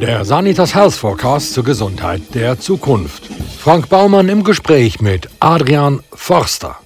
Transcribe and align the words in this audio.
Der 0.00 0.24
Sanitas 0.24 0.76
Health 0.76 0.94
Forecast 0.94 1.54
zur 1.54 1.64
Gesundheit 1.64 2.22
der 2.32 2.56
Zukunft. 2.58 3.28
Frank 3.58 3.88
Baumann 3.88 4.28
im 4.28 4.44
Gespräch 4.44 5.00
mit 5.00 5.28
Adrian 5.40 6.00
Forster. 6.12 6.78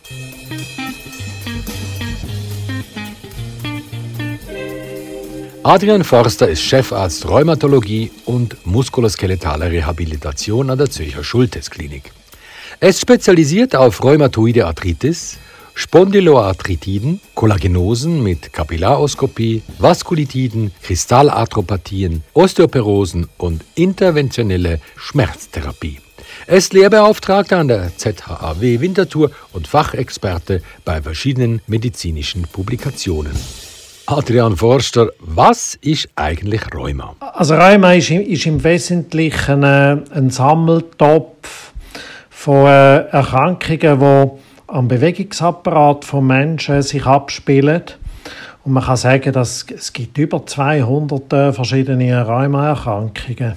Adrian 5.62 6.04
Forster 6.04 6.48
ist 6.48 6.62
Chefarzt 6.62 7.28
Rheumatologie 7.28 8.10
und 8.24 8.67
muskuloskelettale 8.67 9.71
Rehabilitation 9.71 10.71
an 10.71 10.79
der 10.79 10.88
Zürcher 10.88 11.22
Schultes-Klinik. 11.22 12.10
Er 12.81 12.88
ist 12.88 13.01
spezialisiert 13.01 13.76
auf 13.76 14.03
rheumatoide 14.03 14.67
Arthritis, 14.67 15.38
Spondyloarthritiden, 15.74 17.20
Kollagenosen 17.34 18.22
mit 18.22 18.52
Kapillaroskopie, 18.52 19.62
Vaskulitiden, 19.78 20.72
Kristallarthropathien, 20.82 22.22
Osteoperosen 22.34 23.28
und 23.38 23.64
interventionelle 23.74 24.80
Schmerztherapie. 24.96 26.00
Er 26.46 26.56
ist 26.56 26.72
Lehrbeauftragter 26.72 27.58
an 27.58 27.68
der 27.68 27.96
ZHAW 27.96 28.80
Winterthur 28.80 29.30
und 29.52 29.68
Fachexperte 29.68 30.62
bei 30.84 31.00
verschiedenen 31.00 31.60
medizinischen 31.66 32.42
Publikationen. 32.42 33.32
Adrian 34.06 34.56
Forster, 34.56 35.10
was 35.20 35.78
ist 35.80 36.08
eigentlich 36.16 36.62
Rheuma? 36.74 37.14
Also 37.20 37.54
Rheuma 37.54 37.92
ist, 37.92 38.10
ist 38.10 38.46
im 38.46 38.62
Wesentlichen 38.62 39.62
äh, 39.62 39.98
ein 40.12 40.30
Sammeltopf 40.30 41.72
von 42.28 42.66
äh, 42.66 43.06
Erkrankungen, 43.06 44.00
die 44.00 44.52
am 44.72 44.88
Bewegungsapparat 44.88 46.04
von 46.04 46.26
Menschen 46.26 46.82
sich 46.82 47.04
abspielen. 47.06 47.82
Und 48.64 48.72
man 48.72 48.84
kann 48.84 48.96
sagen, 48.96 49.32
dass 49.32 49.66
es 49.68 49.92
gibt 49.92 50.16
über 50.18 50.46
200 50.46 51.33
äh, 51.33 51.52
verschiedene 51.52 52.27
Rheumaerkrankungen. 52.27 53.55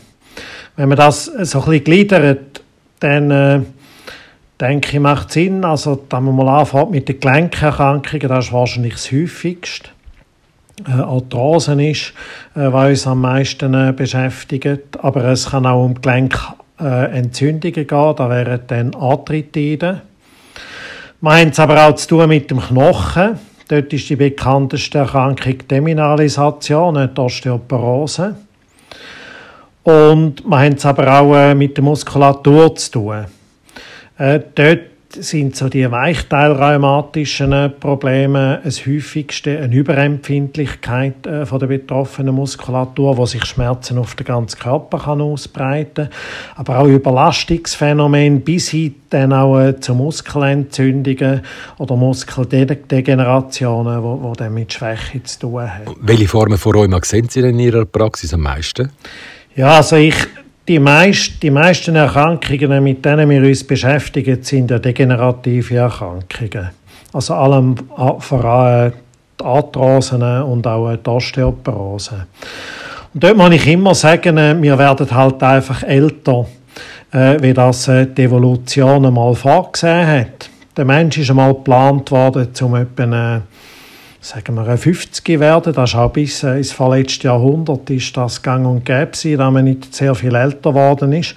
Wenn 0.76 0.90
man 0.90 0.98
das 0.98 1.26
so 1.26 1.60
ein 1.60 1.66
bisschen 1.66 1.84
gliedert, 1.84 2.62
dann 3.00 3.32
äh, 3.32 3.62
denke 4.60 4.94
ich, 4.94 5.00
macht 5.00 5.32
Sinn. 5.32 5.64
Also, 5.64 6.04
da 6.10 6.20
man 6.20 6.36
mal 6.36 6.60
anfängt 6.60 6.92
mit 6.92 7.08
den 7.08 7.20
Gelenkerkrankungen, 7.20 8.28
das 8.28 8.48
ist 8.48 8.54
wahrscheinlich 8.54 8.94
das 8.94 9.12
häufigste. 9.12 9.90
Äh, 10.88 10.92
Arthrosen 10.92 11.80
ist, 11.80 12.14
äh, 12.56 12.72
was 12.72 12.90
uns 12.90 13.08
am 13.08 13.22
meisten 13.22 13.74
äh, 13.74 13.94
beschäftigt. 13.96 14.98
Aber 15.00 15.24
es 15.26 15.52
kann 15.52 15.66
auch 15.66 15.86
um 15.86 15.96
Gelenkentzündungen 16.02 17.88
gehen, 17.88 18.16
da 18.18 18.30
wären 18.30 18.60
dann 18.68 18.96
Arthritiden. 18.96 20.02
Es 21.28 21.60
aber 21.60 21.88
auch 21.88 21.96
zu 21.96 22.10
tun 22.10 22.30
mit 22.30 22.52
dem 22.52 22.60
Knochen. 22.60 23.40
Dort 23.68 23.92
ist 23.92 24.08
die 24.10 24.16
bekannteste 24.16 25.00
Erkrankung 25.00 25.58
Demineralisation, 25.68 27.10
die 27.16 27.20
Osteoporose. 27.20 28.36
Und 29.82 30.44
wir 30.46 30.60
haben 30.60 30.74
es 30.74 30.86
aber 30.86 31.20
auch 31.20 31.36
äh, 31.36 31.56
mit 31.56 31.78
der 31.78 31.84
Muskulatur 31.84 32.76
zu 32.76 32.92
tun. 32.92 33.26
Äh, 34.20 34.40
dort 34.54 34.80
sind 35.16 35.56
so 35.56 35.70
die 35.70 35.90
weichteilrheumatischen 35.90 37.54
äh, 37.54 37.70
Probleme 37.70 38.60
das 38.64 38.86
häufigste, 38.86 39.60
eine 39.60 39.76
Überempfindlichkeit 39.76 41.26
äh, 41.26 41.46
von 41.46 41.60
der 41.60 41.68
betroffenen 41.68 42.36
Muskulatur, 42.36 43.18
wo 43.18 43.26
sich 43.26 43.46
Schmerzen 43.46 43.98
auf 43.98 44.16
den 44.16 44.26
ganzen 44.26 44.60
Körper 44.60 45.00
kann 45.00 45.22
ausbreiten 45.22 46.10
aber 46.56 46.80
auch 46.80 46.88
Überlastungsphänomen 46.88 48.42
bis 48.42 48.70
hin 48.70 48.96
dann 49.10 49.34
auch 49.34 49.60
äh, 49.60 49.80
zu 49.80 49.94
Muskelentzündungen 49.94 51.42
oder 51.78 51.96
Muskeldegenerationen, 51.96 54.04
wo, 54.04 54.20
wo 54.22 54.34
dann 54.34 54.54
mit 54.54 54.74
Schwäche 54.74 55.24
zu 55.24 55.40
tun 55.40 55.62
haben. 55.62 55.96
Welche 56.02 56.28
Formen 56.28 56.58
von 56.58 56.74
Rheuma 56.74 57.00
sehen 57.04 57.30
Sie 57.30 57.40
in 57.42 57.60
Ihrer 57.60 57.86
Praxis 57.86 58.34
am 58.34 58.42
meisten? 58.42 58.90
Ja, 59.56 59.78
also 59.78 59.96
ich 59.96 60.16
die, 60.68 60.80
meist, 60.80 61.42
die 61.44 61.52
meisten 61.52 61.96
Erkrankungen, 61.96 62.84
mit 62.84 63.06
denen 63.06 63.30
wir 63.30 63.42
uns 63.42 63.64
beschäftigen, 63.64 64.42
sind 64.42 64.72
ja 64.72 64.80
degenerative 64.80 65.76
Erkrankungen. 65.78 66.70
Also 67.14 67.34
allem 67.36 67.76
vor 68.20 68.46
allem 68.46 68.94
die 69.40 69.44
Arthrosen 69.44 70.22
und 70.22 70.66
auch 70.66 70.96
die 70.96 71.10
Osteoporose. 71.10 72.26
Und 73.14 73.24
dort 73.24 73.38
muss 73.38 73.52
ich 73.52 73.68
immer 73.68 73.96
sagen, 73.96 74.38
äh, 74.38 74.62
wir 74.62 74.78
werden 74.78 75.10
halt 75.12 75.42
einfach 75.42 75.84
älter, 75.84 76.46
äh, 77.12 77.42
wie 77.42 77.54
das 77.54 77.88
äh, 77.88 78.08
die 78.08 78.24
Evolution 78.24 79.06
einmal 79.06 79.36
vorgesehen 79.36 80.08
hat. 80.08 80.50
Der 80.76 80.84
Mensch 80.84 81.18
ist 81.18 81.30
einmal 81.30 81.54
geplant 81.54 82.12
worden, 82.12 82.50
um 82.62 82.76
etwa 82.76 83.42
sagen 84.26 84.56
wir, 84.56 84.76
50 84.76 85.40
werden. 85.40 85.72
Das 85.72 85.92
ist 85.92 85.96
auch 85.96 86.10
bis 86.10 86.42
äh, 86.42 86.58
ins 86.58 86.72
vorletzte 86.72 87.28
Jahrhundert 87.28 87.88
ist 87.92 88.18
das 88.18 88.42
gang 88.42 88.66
und 88.66 88.84
gäbe 88.84 89.38
da 89.38 89.52
man 89.52 89.66
nicht 89.66 89.94
sehr 89.94 90.16
viel 90.16 90.34
älter 90.34 90.72
geworden 90.72 91.14
ist. 91.14 91.36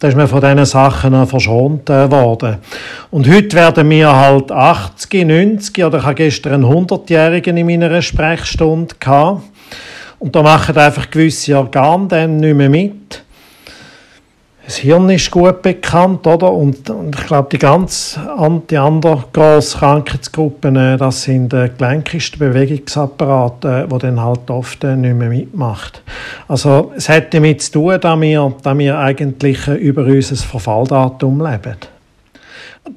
Da 0.00 0.08
ist 0.08 0.16
man 0.18 0.28
von 0.28 0.42
diesen 0.42 0.66
Sachen 0.66 1.26
verschont 1.26 1.88
äh, 1.88 2.10
worden. 2.10 2.58
Und 3.10 3.26
heute 3.26 3.56
werden 3.56 3.88
wir 3.88 4.14
halt 4.14 4.52
80, 4.52 5.26
90 5.26 5.82
oder 5.82 5.98
ich 5.98 6.04
habe 6.04 6.14
gestern 6.14 6.52
einen 6.52 6.64
100-Jährigen 6.64 7.56
in 7.56 7.66
meiner 7.66 8.02
Sprechstunde 8.02 8.94
gehabt. 9.00 9.42
Und 10.18 10.36
da 10.36 10.42
machen 10.42 10.76
einfach 10.76 11.10
gewisse 11.10 11.56
Organe 11.56 12.08
dann 12.08 12.36
nicht 12.36 12.54
mehr 12.54 12.68
mit. 12.68 13.24
Das 14.66 14.78
Hirn 14.78 15.08
ist 15.10 15.30
gut 15.30 15.62
bekannt, 15.62 16.26
oder? 16.26 16.52
Und, 16.52 16.90
und 16.90 17.16
ich 17.16 17.26
glaube, 17.26 17.48
die 17.52 17.58
ganz 17.58 18.18
die 18.68 18.76
anderen 18.76 19.22
grossen 19.32 19.78
Krankheitsgruppen, 19.78 20.74
äh, 20.74 20.96
das 20.96 21.22
sind 21.22 21.54
äh, 21.54 21.70
gelenkigste 21.78 22.38
Bewegungsapparate, 22.38 23.84
äh, 23.86 23.90
wo 23.90 23.98
dann 23.98 24.20
halt 24.20 24.50
oft 24.50 24.82
äh, 24.82 24.96
nicht 24.96 25.14
mehr 25.14 25.28
mitmacht. 25.28 26.02
Also 26.48 26.92
es 26.96 27.08
hat 27.08 27.32
damit 27.32 27.62
zu 27.62 27.72
tun, 27.72 28.00
dass 28.00 28.20
wir, 28.20 28.54
dass 28.60 28.78
wir 28.78 28.98
eigentlich 28.98 29.68
äh, 29.68 29.74
über 29.74 30.02
unser 30.02 30.34
Verfalldatum 30.34 31.46
leben. 31.46 31.76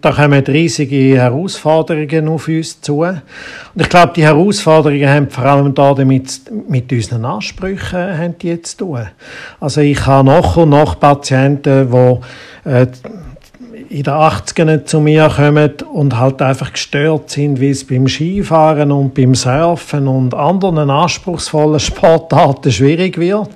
Da 0.01 0.11
kommen 0.11 0.43
riesige 0.45 1.17
Herausforderungen 1.17 2.27
auf 2.27 2.47
uns 2.47 2.79
zu. 2.79 2.99
Und 2.99 3.21
ich 3.75 3.89
glaube, 3.89 4.13
die 4.15 4.23
Herausforderungen 4.23 5.09
haben 5.09 5.29
vor 5.29 5.45
allem 5.45 5.73
da 5.73 5.93
damit, 5.93 6.41
mit 6.69 6.91
unseren 6.91 7.25
Ansprüchen 7.25 8.17
haben 8.17 8.37
die 8.37 8.61
zu 8.61 8.77
tun. 8.77 9.07
Also 9.59 9.81
ich 9.81 10.05
habe 10.05 10.29
noch 10.29 10.57
und 10.57 10.69
noch 10.69 10.99
Patienten, 10.99 11.89
die 11.91 12.69
äh, 12.69 12.87
in 13.89 14.03
den 14.03 14.13
80ern 14.13 14.85
zu 14.85 14.99
mir 14.99 15.31
kommen 15.35 15.71
und 15.91 16.19
halt 16.19 16.43
einfach 16.43 16.73
gestört 16.73 17.31
sind, 17.31 17.59
wie 17.59 17.71
es 17.71 17.87
beim 17.87 18.07
Skifahren 18.07 18.91
und 18.91 19.15
beim 19.15 19.33
Surfen 19.33 20.07
und 20.07 20.35
anderen 20.35 20.91
anspruchsvollen 20.91 21.79
Sportarten 21.79 22.71
schwierig 22.71 23.17
wird. 23.17 23.49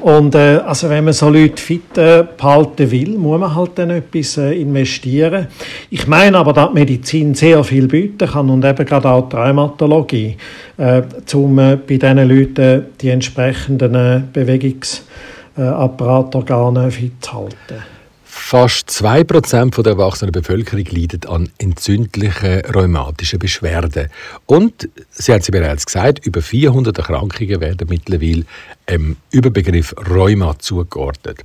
Und 0.00 0.34
äh, 0.34 0.58
also 0.66 0.90
wenn 0.90 1.04
man 1.04 1.12
so 1.12 1.28
Leute 1.28 1.62
fit 1.62 1.96
äh, 1.96 2.24
behalten 2.36 2.90
will, 2.90 3.16
muss 3.16 3.38
man 3.38 3.54
halt 3.54 3.70
dann 3.76 3.90
etwas 3.90 4.36
äh, 4.36 4.60
investieren. 4.60 5.46
Ich 5.90 6.08
meine 6.08 6.38
aber, 6.38 6.52
dass 6.52 6.72
Medizin 6.72 7.34
sehr 7.34 7.62
viel 7.62 7.86
bieten 7.86 8.28
kann 8.28 8.50
und 8.50 8.64
eben 8.64 8.84
gerade 8.84 9.08
auch 9.08 9.28
die 9.28 9.36
Traumatologie, 9.36 10.36
äh, 10.76 11.02
um 11.34 11.60
äh, 11.60 11.76
bei 11.76 11.98
diesen 11.98 12.28
Leuten 12.28 12.86
die 13.00 13.10
entsprechenden 13.10 13.94
äh, 13.94 14.22
Bewegungsapparatorgane 14.32 16.90
fit 16.90 17.12
zu 17.20 17.34
halten. 17.34 18.01
Fast 18.34 18.88
2% 18.88 19.82
der 19.82 19.92
erwachsenen 19.92 20.32
Bevölkerung 20.32 20.86
leidet 20.90 21.26
an 21.26 21.50
entzündlichen 21.58 22.62
rheumatischen 22.74 23.38
Beschwerden. 23.38 24.08
Und, 24.46 24.88
Sie 25.10 25.32
haben 25.32 25.40
es 25.40 25.50
bereits 25.50 25.84
gesagt, 25.84 26.24
über 26.26 26.40
400 26.40 26.96
Erkrankungen 26.96 27.60
werden 27.60 27.86
mittlerweile 27.90 28.44
im 28.86 29.16
Überbegriff 29.32 29.94
Rheuma 30.08 30.58
zugeordnet. 30.58 31.40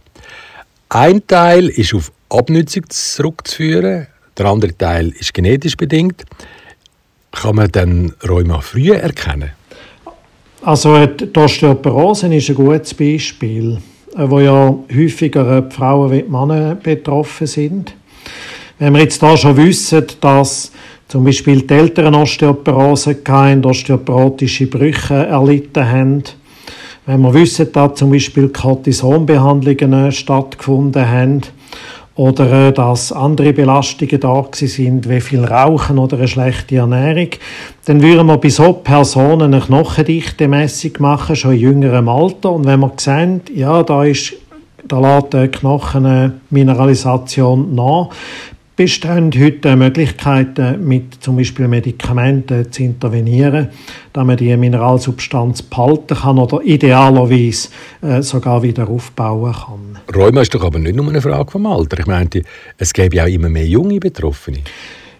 Ein 0.87 1.27
Teil 1.27 1.67
ist 1.67 1.93
auf 1.93 2.09
Abnützung 2.29 2.89
zurückzuführen, 2.89 4.07
der 4.37 4.45
andere 4.45 4.75
Teil 4.75 5.09
ist 5.09 5.33
genetisch 5.33 5.75
bedingt. 5.75 6.23
Kann 7.33 7.57
man 7.57 7.69
dann 7.69 8.13
Rheuma 8.27 8.61
früher 8.61 8.95
erkennen? 8.95 9.51
Also 10.61 11.05
die 11.05 11.37
Osteoporose 11.37 12.33
ist 12.33 12.49
ein 12.49 12.55
gutes 12.55 12.93
Beispiel. 12.93 13.77
Äh, 14.17 14.29
wo 14.29 14.39
ja 14.39 14.75
häufiger 14.95 15.61
die 15.61 15.75
Frauen 15.75 16.11
wie 16.11 16.23
Männer 16.23 16.75
betroffen 16.75 17.47
sind. 17.47 17.93
Wenn 18.79 18.93
wir 18.93 19.01
jetzt 19.01 19.21
da 19.21 19.37
schon 19.37 19.57
wissen, 19.57 20.05
dass 20.21 20.71
zum 21.07 21.23
Beispiel 21.23 21.61
die 21.61 21.73
Eltern 21.73 22.15
Osteoporose 22.15 23.17
hatten, 23.27 23.63
osteoporotische 23.65 24.67
Brüche 24.67 25.13
erlitten 25.13 25.87
haben, 25.87 26.23
wenn 27.05 27.21
wir 27.21 27.33
wissen, 27.33 27.71
dass 27.71 27.95
zum 27.95 28.11
Beispiel 28.11 28.49
Cortisonbehandlungen 28.49 30.11
stattgefunden 30.11 31.09
haben, 31.09 31.41
oder 32.17 32.67
äh, 32.67 32.73
dass 32.73 33.11
andere 33.11 33.53
Belastungen 33.53 34.19
da 34.19 34.43
sind, 34.51 35.07
wie 35.07 35.21
viel 35.21 35.45
Rauchen 35.45 35.99
oder 35.99 36.17
eine 36.17 36.27
schlechte 36.27 36.77
Ernährung, 36.77 37.29
dann 37.85 38.01
würden 38.01 38.25
wir 38.27 38.37
bei 38.37 38.49
so 38.49 38.73
Personen 38.73 39.53
eine 39.53 39.63
Knochendichte-Messung 39.63 40.93
machen, 40.99 41.35
schon 41.35 41.53
in 41.53 41.59
jüngerem 41.59 42.09
Alter. 42.09 42.51
Und 42.51 42.65
wenn 42.65 42.81
wir 42.81 42.91
sehen, 42.97 43.41
ja, 43.53 43.83
da 43.83 44.03
ist 44.03 44.33
da 44.87 44.99
lässt 44.99 45.33
die 45.33 45.47
Knochenmineralisation 45.49 47.75
nach, 47.75 48.09
bestehen 48.77 49.31
heute 49.35 49.75
Möglichkeiten, 49.75 50.87
mit 50.87 51.15
zum 51.21 51.35
Beispiel 51.35 51.67
Medikamenten 51.67 52.71
zu 52.71 52.83
intervenieren, 52.83 53.69
damit 54.13 54.27
man 54.27 54.37
die 54.37 54.55
Mineralsubstanz 54.55 55.63
behalten 55.63 56.15
kann 56.15 56.37
oder 56.37 56.61
idealerweise 56.61 57.69
äh, 58.03 58.21
sogar 58.21 58.61
wieder 58.61 58.87
aufbauen 58.87 59.51
kann. 59.51 60.15
Rheuma 60.15 60.41
ist 60.41 60.53
doch 60.53 60.63
aber 60.63 60.77
nicht 60.77 60.95
nur 60.95 61.09
eine 61.09 61.21
Frage 61.21 61.51
vom 61.51 61.65
Alter. 61.65 61.99
Ich 61.99 62.05
meinte, 62.05 62.43
es 62.77 62.93
gäbe 62.93 63.15
ja 63.15 63.23
auch 63.23 63.27
immer 63.27 63.49
mehr 63.49 63.65
junge 63.65 63.99
Betroffene. 63.99 64.59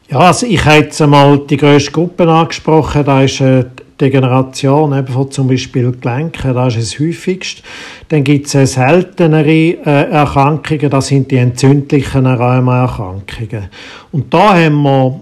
Ja, 0.10 0.20
also 0.20 0.46
ich 0.46 0.64
habe 0.64 0.84
jetzt 0.84 1.02
einmal 1.02 1.40
die 1.40 1.58
grösste 1.58 1.92
Gruppe 1.92 2.30
angesprochen. 2.30 3.04
Da 3.04 3.24
ist 3.24 3.42
äh, 3.42 3.66
Degeneration, 4.00 4.98
eben 4.98 5.08
von 5.08 5.32
zum 5.32 5.48
Beispiel 5.48 5.92
Gelenken, 5.92 6.54
das 6.54 6.76
ist 6.76 6.94
es 6.94 7.00
häufigst. 7.00 7.64
Dann 8.10 8.24
gibt 8.24 8.54
es 8.54 8.74
seltenere 8.74 9.50
äh, 9.50 10.12
Erkrankungen, 10.12 10.90
das 10.90 11.08
sind 11.08 11.32
die 11.32 11.38
entzündlichen 11.38 12.26
Rheumaerkrankungen. 12.26 13.70
Und 14.12 14.34
da 14.34 14.56
haben 14.56 14.82
wir 14.84 15.22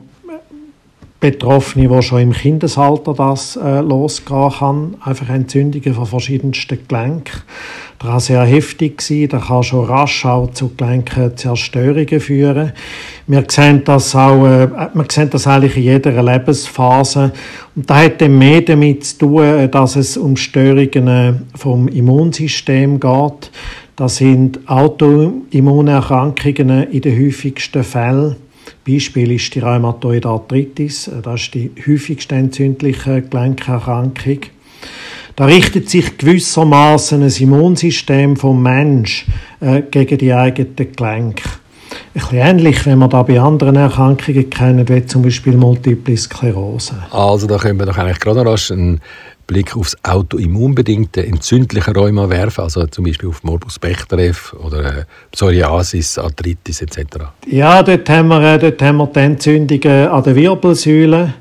Betroffene, 1.20 1.88
die 1.88 2.02
schon 2.04 2.22
im 2.22 2.34
Kindesalter 2.34 3.14
das 3.14 3.56
äh, 3.56 3.80
losgehen 3.80 4.52
kann, 4.52 4.98
einfach 5.02 5.30
Entzündungen 5.30 5.94
von 5.94 6.06
verschiedensten 6.06 6.80
Gelenken. 6.88 7.42
Das 8.00 8.10
kann 8.10 8.20
sehr 8.20 8.44
heftig 8.44 9.02
sein, 9.02 9.30
das 9.30 9.48
kann 9.48 9.64
schon 9.64 9.86
rasch 9.86 10.26
auch 10.26 10.52
zu 10.52 10.76
Gelenkezerstörungen 10.76 12.20
führen. 12.20 12.74
Wir 13.28 13.46
sehen 13.48 13.84
das 13.86 14.14
auch, 14.16 14.46
äh, 14.46 14.68
wir 14.94 15.06
sehen 15.10 15.30
das 15.30 15.48
eigentlich 15.48 15.78
in 15.78 15.84
jeder 15.84 16.22
Lebensphase. 16.22 17.32
Und 17.76 17.90
das 17.90 17.98
hat 17.98 18.20
dann 18.22 18.38
mehr 18.38 18.62
damit 18.62 19.06
zu 19.06 19.20
tun, 19.20 19.72
dass 19.72 19.96
es 19.96 20.18
um 20.18 20.36
Störungen 20.36 21.08
äh, 21.08 21.34
vom 21.58 21.88
Immunsystem 21.88 23.00
geht. 23.00 23.52
Das 23.96 24.18
sind 24.18 24.68
Autoimmunerkrankungen 24.68 26.92
in 26.92 27.02
den 27.02 27.26
häufigsten 27.26 27.86
Fällen. 27.86 28.36
Beispiel 28.88 29.32
ist 29.32 29.54
die 29.56 29.60
Rheumatoide 29.60 30.28
Arthritis. 30.28 31.10
Das 31.24 31.42
ist 31.42 31.54
die 31.54 31.72
häufigste 31.88 32.36
entzündliche 32.36 33.22
Gelenkerkrankung. 33.22 34.40
Da 35.36 35.46
richtet 35.46 35.90
sich 35.90 36.18
gewissermaßen 36.18 37.22
ein 37.22 37.34
Immunsystem 37.40 38.38
vom 38.38 38.64
Mensch 38.64 39.26
äh, 39.60 39.82
gegen 39.82 40.18
die 40.18 40.34
eigenen 40.34 40.76
Gelenke. 40.76 41.50
Ein 42.14 42.22
bisschen 42.22 42.38
ähnlich, 42.38 42.86
wenn 42.86 43.00
man 43.00 43.10
da 43.10 43.24
bei 43.24 43.40
anderen 43.40 43.76
Erkrankungen 43.76 44.50
kennen, 44.50 44.88
wie 44.88 45.06
zum 45.06 45.22
Beispiel 45.22 45.58
Multiple 45.58 46.16
Sklerose. 46.16 46.96
Also 47.12 47.48
da 47.48 47.58
können 47.58 47.78
wir 47.80 47.86
doch 47.86 47.98
eigentlich 47.98 48.20
gerade 48.20 48.46
rasch 48.46 48.72
einen 48.72 49.02
Blick 49.48 49.76
aufs 49.76 49.96
autoimmunbedingte 50.04 51.26
entzündliche 51.26 51.94
Rheuma 51.94 52.30
werfen, 52.30 52.62
also 52.62 52.86
zum 52.88 53.06
Beispiel 53.06 53.30
auf 53.30 53.44
Morbus 53.44 53.78
Bechterew 53.78 54.34
oder 54.64 55.00
äh, 55.00 55.06
Psoriasis, 55.32 56.18
Arthritis 56.18 56.82
etc. 56.82 57.26
Ja, 57.48 57.84
dort 57.84 58.10
haben 58.10 58.30
wir, 58.30 58.42
äh, 58.42 58.60
dort 58.60 58.82
haben 58.82 58.98
wir 58.98 59.08
die 59.08 59.20
Entzündungen 59.20 60.08
an 60.08 60.24
der 60.24 60.36
Wirbelsäule. 60.36 61.34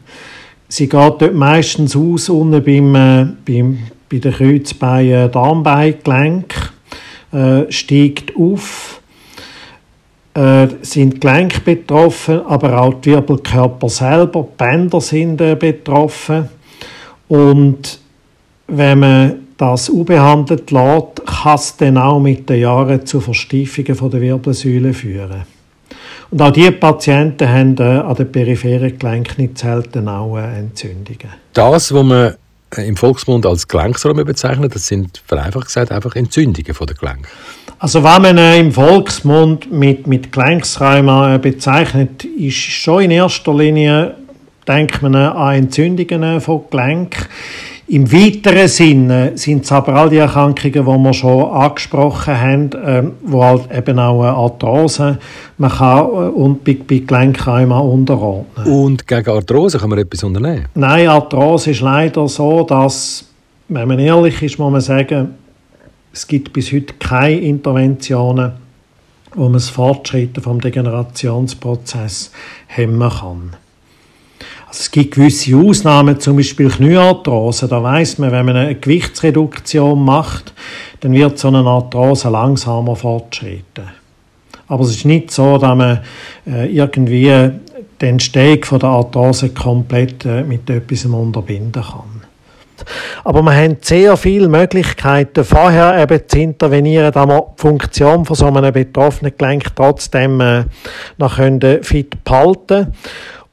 Sie 0.68 0.88
geht 0.88 0.92
dort 0.92 1.34
meistens 1.34 1.96
aus 1.96 2.28
unten 2.28 2.62
beim, 2.62 2.94
äh, 2.94 3.26
beim, 3.46 3.78
bei 4.10 4.18
den 4.18 4.32
Kreuzbeinen, 4.32 5.30
Darmbeingelenk, 5.30 6.54
äh, 7.32 7.70
steigt 7.72 8.36
auf, 8.36 9.00
äh, 10.34 10.68
sind 10.82 11.20
Gelenke 11.20 11.60
betroffen, 11.60 12.40
aber 12.46 12.80
auch 12.80 12.94
die 12.94 13.10
Wirbelkörper 13.12 13.88
selber, 13.88 14.42
die 14.42 14.56
Bänder 14.56 15.00
sind 15.00 15.40
äh, 15.40 15.54
betroffen. 15.54 16.48
Und 17.34 17.98
wenn 18.69 18.98
man 19.00 19.34
das 19.56 19.88
unbehandelt 19.88 20.70
lässt, 20.70 21.26
kann 21.26 21.54
es 21.56 21.76
dann 21.76 21.98
auch 21.98 22.20
mit 22.20 22.48
den 22.48 22.60
Jahren 22.60 23.04
zu 23.04 23.20
Verstiefungen 23.20 23.96
von 23.96 24.10
der 24.10 24.20
Wirbelsäule 24.20 24.94
führen. 24.94 25.42
Und 26.31 26.42
auch 26.42 26.52
diese 26.52 26.72
Patienten 26.72 27.48
haben 27.48 27.76
äh, 27.78 27.82
an 27.82 28.14
den 28.14 28.31
peripheren 28.31 28.98
Gelenken 28.98 29.42
nicht 29.42 29.58
selten 29.58 30.08
auch 30.08 30.36
äh, 30.36 30.58
Entzündungen. 30.58 31.31
Das, 31.52 31.92
was 31.92 32.04
man 32.04 32.34
äh, 32.76 32.88
im 32.88 32.96
Volksmund 32.96 33.46
als 33.46 33.66
Gelenksräume 33.66 34.25
bezeichnet, 34.25 34.75
das 34.75 34.86
sind 34.86 35.22
vereinfacht 35.26 35.66
gesagt 35.66 35.90
einfach 35.90 36.14
Entzündungen 36.14 36.75
von 36.75 36.86
der 36.86 36.96
Gelenk. 36.96 37.28
Also 37.78 38.02
was 38.02 38.20
man 38.20 38.38
im 38.38 38.72
Volksmund 38.72 39.72
mit, 39.72 40.06
mit 40.06 40.31
Gelenksräumen 40.32 41.40
bezeichnet, 41.40 42.25
ist 42.25 42.56
schon 42.56 43.02
in 43.02 43.10
erster 43.10 43.54
Linie 43.54 44.14
denkt 44.66 45.02
man 45.02 45.14
an 45.14 45.55
Entzündungen 45.55 46.40
von 46.40 46.62
Gelenken. 46.70 47.26
Im 47.87 48.11
weiteren 48.11 48.66
Sinne 48.66 49.32
sind 49.34 49.64
es 49.64 49.72
aber 49.72 49.94
all 49.94 50.08
die 50.08 50.16
Erkrankungen, 50.16 50.72
die 50.72 50.81
wir 50.81 51.12
schon 51.12 51.50
angesprochen 51.50 52.40
haben, 52.40 52.72
äh, 52.72 53.02
wo 53.22 53.44
halt 53.44 53.70
eben 53.76 53.99
auch 53.99 54.22
Arthrose, 54.22 55.19
man 55.58 55.70
kann 55.70 56.06
äh, 56.06 56.08
und 56.08 56.64
bei, 56.64 56.78
bei 56.88 57.00
Gelenkräumen 57.00 57.78
unterordnen. 57.78 58.66
Und 58.66 59.06
gegen 59.06 59.28
Arthrose 59.28 59.78
kann 59.78 59.90
man 59.90 59.99
etwas 59.99 60.25
unternehmen? 60.25 60.64
Nein, 60.75 61.08
Arthrose 61.08 61.72
ist 61.72 61.82
leider 61.82 62.26
so, 62.26 62.62
dass, 62.62 63.26
wenn 63.69 63.87
man 63.87 63.99
ehrlich 63.99 64.43
ist, 64.43 64.58
muss 64.58 64.72
man 64.72 64.81
sagen, 64.81 65.34
es 66.10 66.26
gibt 66.26 66.55
bis 66.55 66.72
heute 66.72 66.94
keine 66.99 67.38
Interventionen, 67.38 68.52
wo 69.34 69.43
man 69.43 69.55
das 69.55 69.69
Fortschreiten 69.69 70.43
vom 70.43 70.58
Degenerationsprozess 70.58 72.31
hemmen 72.67 73.10
kann. 73.10 73.50
Es 74.76 74.90
gibt 74.90 75.14
gewisse 75.14 75.56
Ausnahmen, 75.56 76.18
zum 76.18 76.36
Beispiel 76.36 76.68
Kniearthrose. 76.68 77.68
Da 77.68 77.80
weiß 77.80 78.18
man, 78.18 78.32
wenn 78.32 78.44
man 78.44 78.56
eine 78.56 78.74
Gewichtsreduktion 78.74 80.04
macht, 80.04 80.52
dann 81.00 81.12
wird 81.12 81.38
so 81.38 81.46
eine 81.48 81.58
Arthrose 81.58 82.28
langsamer 82.28 82.96
fortschreiten. 82.96 83.84
Aber 84.66 84.82
es 84.82 84.90
ist 84.90 85.04
nicht 85.04 85.30
so, 85.30 85.58
dass 85.58 85.76
man 85.76 86.00
äh, 86.46 86.66
irgendwie 86.74 87.50
den 88.00 88.18
Steg 88.18 88.66
von 88.66 88.80
der 88.80 88.88
Arthrose 88.88 89.50
komplett 89.50 90.24
äh, 90.24 90.42
mit 90.42 90.68
etwas 90.68 91.04
unterbinden 91.04 91.82
kann. 91.82 92.22
Aber 93.22 93.42
wir 93.42 93.54
haben 93.54 93.76
sehr 93.80 94.16
viele 94.16 94.48
Möglichkeiten, 94.48 95.44
vorher 95.44 96.02
eben 96.02 96.20
zu 96.26 96.38
intervenieren, 96.40 97.12
dass 97.12 97.26
wir 97.28 97.40
die 97.56 97.60
Funktion 97.60 98.24
von 98.24 98.34
so 98.34 98.46
einem 98.46 98.72
betroffenen 98.72 99.32
Gelenk 99.38 99.66
trotzdem 99.76 100.40
äh, 100.40 100.64
noch 101.16 101.38
fit 101.82 102.24
behalten 102.24 102.66
können. 102.66 102.94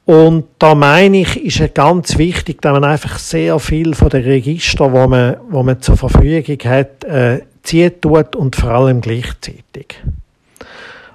Und 0.04 0.46
da 0.58 0.74
meine 0.74 1.18
ich, 1.18 1.44
ist 1.44 1.60
es 1.60 1.74
ganz 1.74 2.18
wichtig, 2.18 2.60
dass 2.60 2.72
man 2.72 2.84
einfach 2.84 3.18
sehr 3.18 3.58
viel 3.60 3.94
von 3.94 4.08
den 4.08 4.24
Registern, 4.24 4.92
wo 4.92 5.06
man, 5.06 5.36
wo 5.48 5.62
man 5.62 5.80
zur 5.80 5.96
Verfügung 5.96 6.58
hat, 6.64 7.04
äh, 7.04 7.42
zieht 7.62 8.02
tut 8.02 8.34
und 8.34 8.56
vor 8.56 8.70
allem 8.70 9.00
gleichzeitig. 9.00 10.02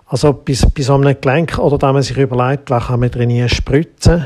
Also 0.06 0.31
bis, 0.31 0.66
bis 0.68 0.86
so 0.86 0.95
einem 0.95 1.19
Gelenk 1.19 1.57
oder 1.57 1.78
da 1.78 1.92
man 1.92 2.01
sich 2.01 2.18
überlegt, 2.18 2.69
was 2.69 2.88
kann 2.88 3.01
man 3.01 3.12
drin 3.12 3.50
spritzen, 3.50 4.25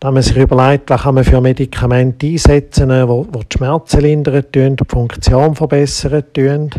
da 0.00 0.10
man 0.10 0.22
sich 0.22 0.36
überlegt, 0.36 0.88
was 0.88 1.02
kann 1.02 1.16
man 1.16 1.24
für 1.24 1.42
Medikamente 1.42 2.26
einsetzen, 2.26 2.88
wo, 3.06 3.26
wo 3.30 3.40
die 3.40 3.56
Schmerzen 3.58 4.00
lindern 4.00 4.44
tun, 4.50 4.76
die 4.76 4.84
Funktion 4.88 5.54
verbessern 5.54 6.24
tun 6.32 6.70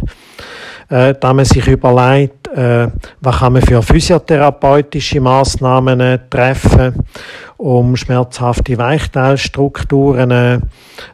äh, 0.89 1.13
da 1.19 1.33
man 1.33 1.45
sich 1.45 1.67
überlegt, 1.67 2.47
äh, 2.49 2.87
was 3.21 3.37
kann 3.37 3.53
man 3.53 3.61
für 3.61 3.81
physiotherapeutische 3.81 5.19
Maßnahmen 5.19 5.99
äh, 5.99 6.19
treffen, 6.29 6.93
um 7.57 7.95
schmerzhafte 7.95 8.77
Weichteilstrukturen 8.77 10.31
äh, 10.31 10.59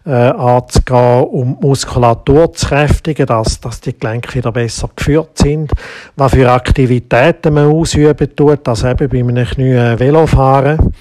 äh, 0.06 0.12
anzugehen, 0.12 1.24
um 1.24 1.58
Muskulatur 1.62 2.52
zu 2.54 2.68
kräftigen, 2.68 3.26
dass, 3.26 3.60
dass 3.60 3.82
die 3.82 3.98
Gelenke 3.98 4.36
wieder 4.36 4.52
besser 4.52 4.90
geführt 4.96 5.38
sind, 5.38 5.72
was 6.16 6.34
für 6.34 6.52
Aktivitäten 6.52 7.54
man 7.54 7.72
ausüben 7.72 8.36
tut, 8.36 8.68
also 8.68 8.88
eben 8.88 9.10
bei 9.10 9.20
einem 9.20 9.46
Knie 9.46 9.74
äh, 9.74 10.00
Velofahren. 10.00 10.94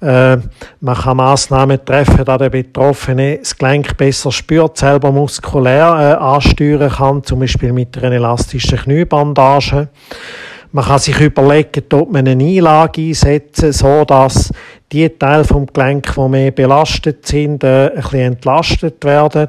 Äh, 0.00 0.38
man 0.80 0.94
kann 0.94 1.16
Massnahmen 1.16 1.84
treffen, 1.84 2.24
dass 2.24 2.38
der 2.38 2.50
Betroffene 2.50 3.38
das 3.38 3.56
Gelenk 3.56 3.96
besser 3.96 4.30
spürt, 4.30 4.76
selber 4.76 5.10
muskulär 5.10 6.18
äh, 6.20 6.22
ansteuern 6.22 6.90
kann, 6.90 7.22
zum 7.24 7.40
Beispiel 7.40 7.72
mit 7.72 7.96
einer 8.02 8.16
elastischen 8.16 8.78
Kniebandage. 8.78 9.88
Man 10.72 10.84
kann 10.84 10.98
sich 10.98 11.18
überlegen, 11.20 11.84
ob 11.92 12.12
man 12.12 12.28
eine 12.28 12.44
Einlage 12.44 13.00
einsetzen, 13.00 13.72
so 13.72 14.04
dass 14.04 14.52
die 14.92 15.08
Teile 15.08 15.44
vom 15.44 15.66
Gelenk, 15.66 16.12
die 16.14 16.28
mehr 16.28 16.50
belastet 16.50 17.26
sind, 17.26 17.64
äh, 17.64 17.88
ein 17.88 17.94
bisschen 17.94 18.20
entlastet 18.20 19.04
werden. 19.04 19.48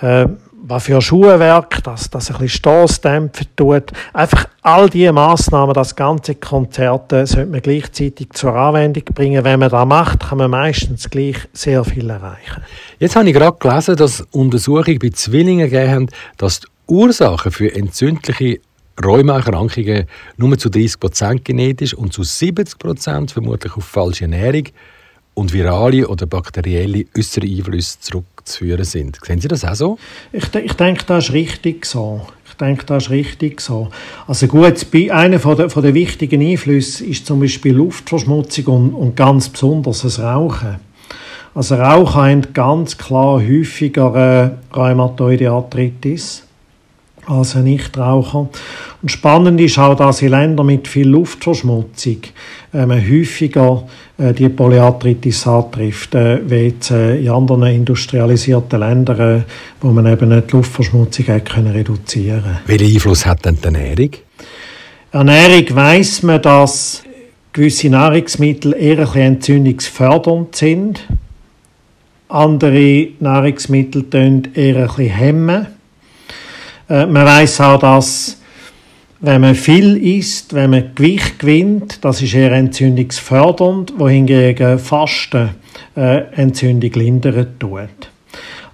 Äh, 0.00 0.26
was 0.68 0.84
für 0.84 1.00
Schuhwerk, 1.00 1.82
dass 1.82 2.10
das 2.10 2.30
ein 2.30 2.34
bisschen 2.34 2.48
Stossdämpfer 2.50 3.44
tut. 3.56 3.84
Einfach 4.12 4.46
all 4.62 4.90
diese 4.90 5.12
Massnahmen, 5.12 5.72
das 5.72 5.96
ganze 5.96 6.34
Konzert, 6.34 7.12
äh, 7.12 7.26
sollte 7.26 7.50
man 7.50 7.62
gleichzeitig 7.62 8.28
zur 8.34 8.54
Anwendung 8.54 9.04
bringen. 9.14 9.44
Wenn 9.44 9.60
man 9.60 9.70
das 9.70 9.86
macht, 9.86 10.20
kann 10.20 10.38
man 10.38 10.50
meistens 10.50 11.08
gleich 11.08 11.38
sehr 11.54 11.84
viel 11.84 12.10
erreichen. 12.10 12.62
Jetzt 12.98 13.16
habe 13.16 13.28
ich 13.28 13.34
gerade 13.34 13.56
gelesen, 13.58 13.96
dass 13.96 14.20
Untersuchungen 14.30 14.98
bei 14.98 15.08
Zwillingen 15.08 15.70
gegeben 15.70 15.90
haben, 15.90 16.08
dass 16.36 16.60
die 16.60 16.66
Ursachen 16.86 17.50
für 17.50 17.74
entzündliche 17.74 18.60
Rheumaerkrankungen 19.02 20.06
nur 20.36 20.58
zu 20.58 20.68
30 20.68 21.00
Prozent 21.00 21.44
genetisch 21.44 21.94
und 21.94 22.12
zu 22.12 22.24
70 22.24 22.78
Prozent 22.78 23.30
vermutlich 23.30 23.74
auf 23.74 23.84
falsche 23.84 24.24
Ernährung 24.24 24.64
und 25.38 25.52
virale 25.52 26.08
oder 26.08 26.26
bakterielle 26.26 27.06
äußere 27.16 27.46
Einflüsse 27.46 28.00
zurückzuführen 28.00 28.84
sind. 28.84 29.20
Sehen 29.24 29.40
Sie 29.40 29.46
das 29.46 29.64
auch 29.64 29.76
so? 29.76 29.98
Ich, 30.32 30.52
ich 30.52 30.72
denke, 30.72 31.04
das 31.06 31.28
ist 31.28 31.32
richtig 31.32 31.86
so. 31.86 32.26
Ich 32.48 32.54
denke, 32.54 32.84
das 32.84 33.04
ist 33.04 33.10
richtig 33.10 33.60
so. 33.60 33.88
Also 34.26 34.48
gut, 34.48 34.84
einer 35.10 35.38
von 35.38 35.56
der, 35.56 35.70
von 35.70 35.84
der 35.84 35.94
wichtigen 35.94 36.42
Einflüsse 36.42 37.04
ist 37.06 37.24
zum 37.24 37.38
Beispiel 37.38 37.72
Luftverschmutzung 37.72 38.66
und, 38.66 38.94
und 38.94 39.16
ganz 39.16 39.48
besonders 39.48 40.02
das 40.02 40.18
Rauchen. 40.18 40.80
Also 41.54 41.76
Raucher 41.76 42.24
haben 42.24 42.52
ganz 42.52 42.98
klar 42.98 43.40
häufiger 43.40 44.14
äh, 44.16 44.76
Rheumatoide 44.76 45.50
Arthritis 45.52 46.47
als 47.28 47.56
ein 47.56 47.64
Nichtraucher. 47.64 48.48
Und 49.02 49.10
spannend 49.10 49.60
ist 49.60 49.78
auch, 49.78 49.94
dass 49.94 50.22
in 50.22 50.30
Ländern 50.30 50.66
mit 50.66 50.88
viel 50.88 51.08
Luftverschmutzung 51.08 52.18
äh, 52.72 52.86
man 52.86 53.00
häufiger 53.00 53.84
äh, 54.18 54.32
die 54.32 54.48
Polyarthritis 54.48 55.46
antrifft, 55.46 56.14
äh, 56.14 56.40
wie 56.48 56.68
jetzt 56.68 56.90
äh, 56.90 57.18
in 57.20 57.30
anderen 57.30 57.64
industrialisierten 57.64 58.80
Ländern, 58.80 59.20
äh, 59.20 59.42
wo 59.80 59.90
man 59.90 60.06
eben 60.06 60.30
die 60.30 60.52
Luftverschmutzung 60.52 61.26
hat 61.28 61.46
können 61.46 61.72
reduzieren 61.72 62.58
Welchen 62.66 62.94
Einfluss 62.94 63.26
hat 63.26 63.44
denn 63.44 63.56
die 63.56 63.64
Ernährung? 63.64 64.10
Ernährung 65.12 65.64
weiss 65.76 66.22
man, 66.22 66.42
dass 66.42 67.02
gewisse 67.52 67.88
Nahrungsmittel 67.88 68.74
eher 68.78 69.10
ein 69.14 69.34
entzündungsfördernd 69.34 70.54
sind. 70.54 71.06
Andere 72.28 73.08
Nahrungsmittel 73.20 74.04
eher 74.12 74.76
ein 74.76 74.86
bisschen 74.86 75.08
hemmen. 75.08 75.66
Äh, 76.88 77.06
man 77.06 77.26
weiß 77.26 77.60
auch, 77.60 77.78
dass 77.78 78.38
wenn 79.20 79.40
man 79.40 79.54
viel 79.54 79.96
isst, 79.96 80.54
wenn 80.54 80.70
man 80.70 80.94
Gewicht 80.94 81.40
gewinnt, 81.40 82.04
das 82.04 82.22
ist 82.22 82.34
eher 82.34 82.52
entzündungsfördernd, 82.52 83.94
wohingegen 83.98 84.78
Fasten 84.78 85.50
äh, 85.96 86.22
Entzündung 86.36 86.92
lindern 86.92 87.46
tut. 87.58 88.10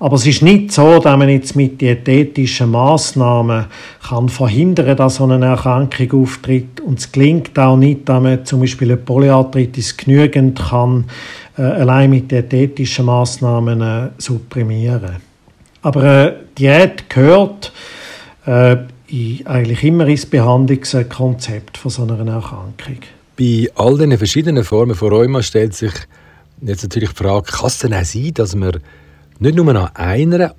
Aber 0.01 0.17
es 0.17 0.27
ist 0.27 0.43
nicht 0.43 0.71
so, 0.71 0.99
dass 0.99 1.17
man 1.17 1.31
jetzt 1.31 1.57
mit 1.57 1.81
diätetischen 1.81 2.71
Maßnahmen 2.73 3.67
kann 4.07 4.29
verhindern, 4.29 4.97
dass 4.97 5.15
so 5.15 5.25
eine 5.25 5.47
Erkrankung 5.47 6.23
auftritt. 6.23 6.81
Und 6.81 6.99
es 6.99 7.11
gelingt 7.11 7.59
auch 7.59 7.77
nicht, 7.77 8.07
dass 8.07 8.23
man 8.23 8.45
zum 8.45 8.61
Beispiel 8.61 8.89
eine 8.89 8.99
Polyarthritis 8.99 9.97
genügend 9.97 10.61
kann, 10.61 11.05
äh, 11.57 11.63
allein 11.63 12.11
mit 12.11 12.31
diätetischen 12.31 13.07
Maßnahmen 13.07 13.81
äh, 13.81 14.09
supprimieren. 14.19 15.17
Aber 15.81 16.05
äh, 16.05 16.33
Diät 16.59 17.09
gehört 17.09 17.73
äh, 18.47 18.77
eigentlich 19.45 19.85
immer 19.85 20.07
ins 20.07 20.27
Behandlungskonzept 20.27 21.79
von 21.79 21.91
so 21.91 22.03
einer 22.03 22.19
Erkrankung. 22.19 22.99
Bei 23.37 23.69
all 23.75 23.99
diesen 23.99 24.19
verschiedenen 24.19 24.65
Formen 24.65 24.95
von 24.95 25.13
Rheuma 25.13 25.43
stellt 25.43 25.75
sich 25.75 25.93
jetzt 26.61 26.83
natürlich 26.83 27.11
die 27.11 27.17
Frage, 27.17 27.51
kann 27.51 27.67
es 27.67 27.79
denn 27.79 27.95
auch 27.95 28.05
sein, 28.05 28.35
dass 28.35 28.55
man 28.55 28.79
nicht 29.39 29.57
nur 29.57 29.69
an 29.75 29.89
einer 29.95 30.55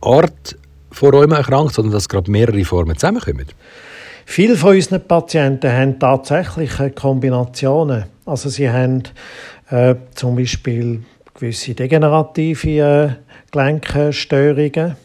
Art 0.00 0.56
von 0.90 1.14
Rheuma 1.14 1.36
erkrankt, 1.36 1.74
sondern 1.74 1.92
dass 1.92 2.08
gerade 2.08 2.30
mehrere 2.30 2.64
Formen 2.64 2.96
zusammenkommen? 2.96 3.46
Viele 4.26 4.56
von 4.56 4.74
unseren 4.74 5.06
Patienten 5.06 5.70
haben 5.70 5.98
tatsächlich 5.98 6.94
Kombinationen. 6.94 8.04
Also 8.24 8.48
sie 8.48 8.70
haben 8.70 9.02
äh, 9.70 9.94
zum 10.14 10.36
Beispiel 10.36 11.02
gewisse 11.34 11.74
degenerative 11.74 12.68
äh, 12.68 13.08
Gelenkstörungen 13.50 14.96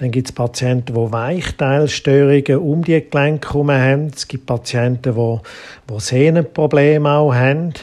dann 0.00 0.10
gibt 0.10 0.28
es 0.28 0.32
Patienten, 0.32 0.94
die 0.94 1.12
Weichteilstörungen 1.12 2.56
um 2.56 2.82
die 2.82 3.04
Gelenke 3.10 3.48
herum 3.48 3.70
haben. 3.70 4.10
Es 4.14 4.26
gibt 4.26 4.46
Patienten, 4.46 5.14
die, 5.14 6.00
Sehnenprobleme 6.00 7.10
auch 7.10 7.34
haben. 7.34 7.74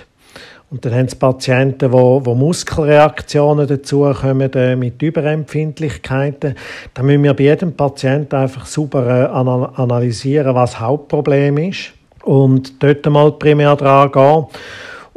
Und 0.72 0.84
dann 0.84 0.96
haben 0.96 1.06
es 1.06 1.14
Patienten, 1.14 1.92
wo, 1.94 2.26
wo 2.26 2.34
Muskelreaktionen 2.34 3.68
dazukommen 3.68 4.52
äh, 4.54 4.76
mit 4.76 5.00
Überempfindlichkeiten. 5.00 6.56
Da 6.96 7.04
müssen 7.04 7.22
wir 7.22 7.36
bei 7.36 7.44
jedem 7.44 7.74
Patienten 7.74 8.36
einfach 8.36 8.66
super 8.66 9.06
äh, 9.06 9.80
analysieren, 9.80 10.56
was 10.56 10.72
das 10.72 10.80
Hauptproblem 10.80 11.60
ist 11.60 11.94
und 12.24 12.82
dort 12.82 13.06
mal 13.06 13.32
primär 13.34 13.76
dran 13.76 14.12
gehen. 14.12 14.46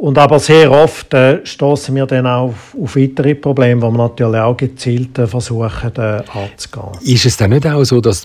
Und 0.01 0.17
aber 0.17 0.39
sehr 0.39 0.71
oft 0.71 1.13
äh, 1.13 1.45
stoßen 1.45 1.93
wir 1.93 2.07
dann 2.07 2.25
auch 2.25 2.55
auf, 2.75 2.95
weitere 2.95 3.35
Probleme, 3.35 3.83
wo 3.83 3.91
wir 3.91 3.99
natürlich 3.99 4.41
auch 4.41 4.57
gezielt 4.57 5.15
äh, 5.19 5.27
versuchen 5.27 5.95
äh, 5.95 6.23
anzugehen. 6.33 6.97
Ist 7.01 7.27
es 7.27 7.37
dann 7.37 7.51
nicht 7.51 7.67
auch 7.67 7.83
so, 7.83 8.01
dass 8.01 8.23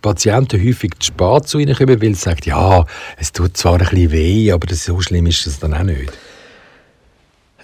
Patienten 0.00 0.64
häufig 0.64 0.92
zu 1.00 1.06
spät 1.08 1.48
zu 1.48 1.58
ihnen 1.58 1.74
kommen, 1.74 2.00
weil 2.00 2.14
sie 2.14 2.20
sagen, 2.20 2.42
ja, 2.44 2.84
es 3.18 3.32
tut 3.32 3.56
zwar 3.56 3.72
ein 3.72 3.88
bisschen 3.88 4.12
weh, 4.12 4.52
aber 4.52 4.72
so 4.72 5.00
schlimm 5.00 5.26
ist 5.26 5.44
es 5.48 5.58
dann 5.58 5.74
auch 5.74 5.82
nicht? 5.82 6.12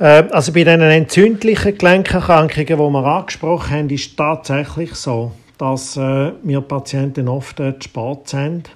Äh, 0.00 0.25
also 0.33 0.52
bei 0.52 0.64
den 0.64 0.81
entzündlichen 0.81 1.78
Gelenkerkrankungen, 1.78 2.66
die 2.66 2.76
wir 2.76 3.04
angesprochen 3.04 3.71
haben, 3.71 3.90
ist 3.90 4.11
es 4.11 4.16
tatsächlich 4.16 4.92
so, 4.97 5.31
dass 5.59 5.97
äh, 5.97 6.33
wir 6.42 6.62
Patienten 6.62 7.28
oft 7.28 7.61
äh, 7.61 7.78
zu 7.78 7.88
spät 7.88 8.28
sind 8.28 8.71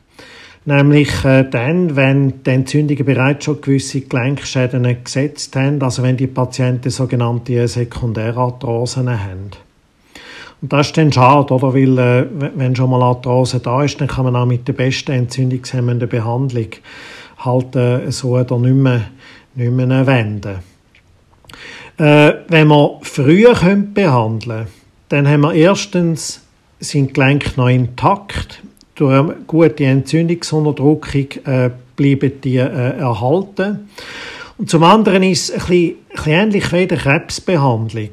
Nämlich 0.67 1.25
äh, 1.25 1.45
dann, 1.49 1.95
wenn 1.95 2.43
die 2.43 2.51
Entzündungen 2.51 3.05
bereits 3.05 3.45
schon 3.45 3.61
gewisse 3.61 4.01
Gelenkschäden 4.01 5.05
gesetzt 5.05 5.55
haben, 5.55 5.81
also 5.81 6.03
wenn 6.03 6.17
die 6.17 6.27
Patienten 6.27 6.91
sogenannte 6.91 7.69
Sekundärarthrosen 7.69 9.09
haben. 9.09 9.51
Und 10.61 10.73
das 10.73 10.89
ist 10.89 10.97
dann 10.97 11.13
schade, 11.13 11.55
oder? 11.55 11.73
Weil, 11.73 11.99
äh, 11.99 12.27
wenn 12.57 12.75
schon 12.75 12.91
mal 12.91 13.01
Arthrose 13.01 13.61
da 13.61 13.85
ist, 13.85 14.01
dann 14.01 14.09
kann 14.09 14.25
man 14.25 14.35
auch 14.35 14.45
mit 14.45 14.67
der 14.67 14.73
besten 14.73 15.13
entzündungshemmenden 15.13 16.09
Behandlung 16.09 16.71
halt 17.39 17.77
äh, 17.77 18.11
so 18.11 18.37
oder 18.37 18.59
nicht 18.59 18.75
mehr, 18.75 19.03
nicht 19.55 19.71
mehr 19.71 20.05
wenden. 20.05 20.57
Äh, 21.97 22.33
wenn 22.49 22.67
wir 22.67 22.99
früher 23.03 23.55
behandeln 23.55 24.41
können, 24.41 24.67
dann 25.11 25.29
haben 25.29 25.43
wir 25.43 25.55
erstens 25.55 26.43
sind 26.81 27.15
Gelenke 27.15 27.51
noch 27.57 27.69
intakt 27.69 28.63
durch 28.97 29.15
eine 29.15 29.37
gute 29.47 29.85
Entzündungsunterdrückung 29.85 31.27
äh, 31.45 31.71
bleiben 31.95 32.33
die 32.43 32.57
äh, 32.57 32.99
erhalten. 32.99 33.89
Und 34.59 34.71
zum 34.71 34.83
anderen 34.83 35.23
ist 35.23 35.51
es 35.51 35.55
ein 35.55 35.59
bisschen, 35.59 35.97
ein 36.11 36.17
bisschen 36.17 36.33
ähnlich 36.33 36.73
wie 36.73 36.87
der 36.87 36.99
Krebsbehandlung. 36.99 38.11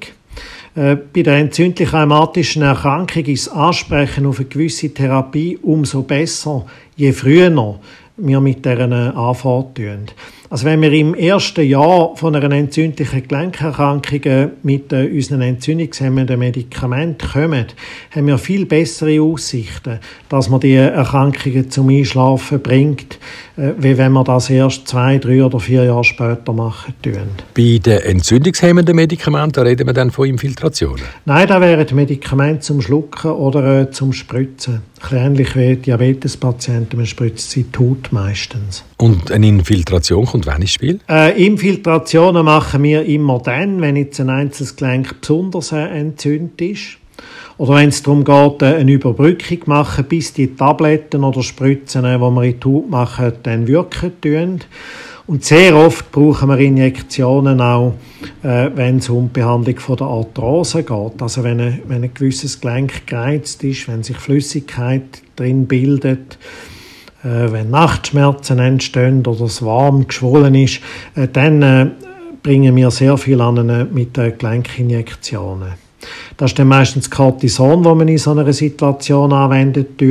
Äh, 0.76 0.96
bei 0.96 1.22
der 1.22 1.38
entzündlich 1.38 1.94
rheumatischen 1.94 2.64
Erkrankung 2.64 3.26
ist 3.26 3.48
Ansprechen 3.50 4.26
auf 4.26 4.40
eine 4.40 4.48
gewisse 4.50 4.94
Therapie 4.94 5.58
umso 5.62 6.02
besser, 6.02 6.66
je 6.96 7.12
früher 7.14 7.80
wir 8.18 8.42
mit 8.42 8.66
deren 8.66 8.94
anfangen. 8.94 10.08
Also 10.54 10.66
wenn 10.66 10.84
wir 10.84 10.94
im 10.94 11.16
ersten 11.16 11.66
Jahr 11.66 12.16
von 12.16 12.36
einer 12.36 12.52
entzündlichen 12.52 13.28
Gelenkerkrankung 13.28 14.52
mit 14.62 14.94
äh, 14.94 15.10
unseren 15.12 15.42
entzündungshemmenden 15.42 16.38
Medikamenten 16.38 17.28
kommen, 17.28 17.66
haben 18.12 18.28
wir 18.28 18.38
viel 18.38 18.68
bessere 18.68 19.20
Aussichten, 19.20 19.98
dass 20.30 20.50
man 20.50 20.60
die 20.60 20.76
Erkrankungen 20.76 21.72
zum 21.72 21.90
Einschlafen 21.90 22.62
bringt, 22.62 23.18
äh, 23.58 23.72
wie 23.80 23.98
wenn 23.98 24.12
wir 24.12 24.24
das 24.24 24.52
erst 24.52 24.88
zwei, 24.88 25.18
drei 25.18 25.44
oder 25.44 25.60
vier 25.60 25.86
Jahre 25.86 26.04
später 26.04 26.54
machen 26.54 26.94
tun. 27.02 27.30
Bei 27.56 27.80
den 27.84 28.02
entzündungshemmenden 28.02 28.96
Medikamenten 28.96 29.60
reden 29.62 29.88
wir 29.88 29.94
dann 29.94 30.12
von 30.12 30.30
Infiltrationen? 30.30 31.02
Nein, 31.26 31.48
da 31.48 31.60
wären 31.62 31.96
Medikamente 31.96 32.60
zum 32.60 32.80
Schlucken 32.80 33.32
oder 33.32 33.82
äh, 33.82 33.90
zum 33.90 34.14
Spritzen. 34.14 34.84
ähnlich 35.12 35.56
wie 35.56 35.76
Diabetespatienten, 35.78 36.98
man 36.98 37.08
spritzt 37.08 37.50
sie 37.50 37.64
tot 37.66 38.10
meistens. 38.12 38.84
Und 38.98 39.32
eine 39.32 39.48
Infiltration 39.48 40.26
kommt 40.26 40.43
wann 40.46 40.62
ins 40.62 40.72
Spiel? 40.72 41.00
Äh, 41.10 41.46
Infiltrationen 41.46 42.46
machen 42.46 42.84
wir 42.84 43.06
immer 43.06 43.40
dann, 43.40 43.82
wenn 43.82 43.96
jetzt 43.96 44.20
ein 44.20 44.30
einzelnes 44.30 44.76
Gelenk 44.76 45.22
besonders 45.22 45.72
äh, 45.72 45.86
entzündet 45.86 46.62
ist. 46.62 46.98
Oder 47.58 47.76
wenn 47.76 47.90
es 47.90 48.02
darum 48.02 48.24
geht, 48.24 48.62
äh, 48.62 48.76
eine 48.76 48.92
Überbrückung 48.92 49.62
zu 49.62 49.70
machen, 49.70 50.06
bis 50.06 50.34
die 50.34 50.56
Tabletten 50.56 51.24
oder 51.24 51.44
Spritzen, 51.44 52.04
die 52.04 52.10
äh, 52.10 52.20
wir 52.20 52.44
in 52.44 52.60
die 52.60 52.68
Haut 52.68 52.90
machen, 52.90 53.34
dann 53.44 53.68
wirken 53.68 54.12
tun. 54.22 54.60
Und 55.26 55.46
sehr 55.46 55.76
oft 55.76 56.12
brauchen 56.12 56.50
wir 56.50 56.58
Injektionen 56.58 57.62
auch, 57.62 57.94
äh, 58.44 58.70
wenn 58.76 58.98
es 58.98 59.08
um 59.08 59.28
die 59.28 59.40
Behandlung 59.40 59.80
von 59.80 59.96
der 59.96 60.08
Arthrose 60.08 60.84
geht. 60.84 61.22
Also 61.22 61.44
wenn 61.44 61.62
ein, 61.62 61.82
wenn 61.88 62.04
ein 62.04 62.14
gewisses 62.14 62.60
Gelenk 62.60 63.08
gereizt 63.08 63.64
ist, 63.64 63.88
wenn 63.88 64.04
sich 64.04 64.18
Flüssigkeit 64.18 65.22
drin 65.38 65.66
bildet, 65.66 66.38
wenn 67.52 67.70
Nachtschmerzen 67.70 68.60
entstehen 68.60 69.26
oder 69.26 69.46
es 69.46 69.64
warm 69.64 70.08
geschwollen 70.08 70.56
ist, 70.56 70.82
äh, 71.16 71.28
dann 71.32 71.62
äh, 71.62 71.88
bringen 72.42 72.76
wir 72.76 72.92
sehr 72.92 73.18
viel 73.18 73.40
an 73.42 73.88
mit 73.94 74.18
den 74.18 74.38
Gelenkinjektionen. 74.38 75.74
Das 76.36 76.52
ist 76.52 76.60
dann 76.60 76.68
meistens 76.68 77.10
Cortison, 77.10 77.82
das 77.82 77.96
man 77.96 78.08
in 78.08 78.18
so 78.18 78.32
einer 78.32 78.52
Situation 78.52 79.32
anwendet. 79.32 80.02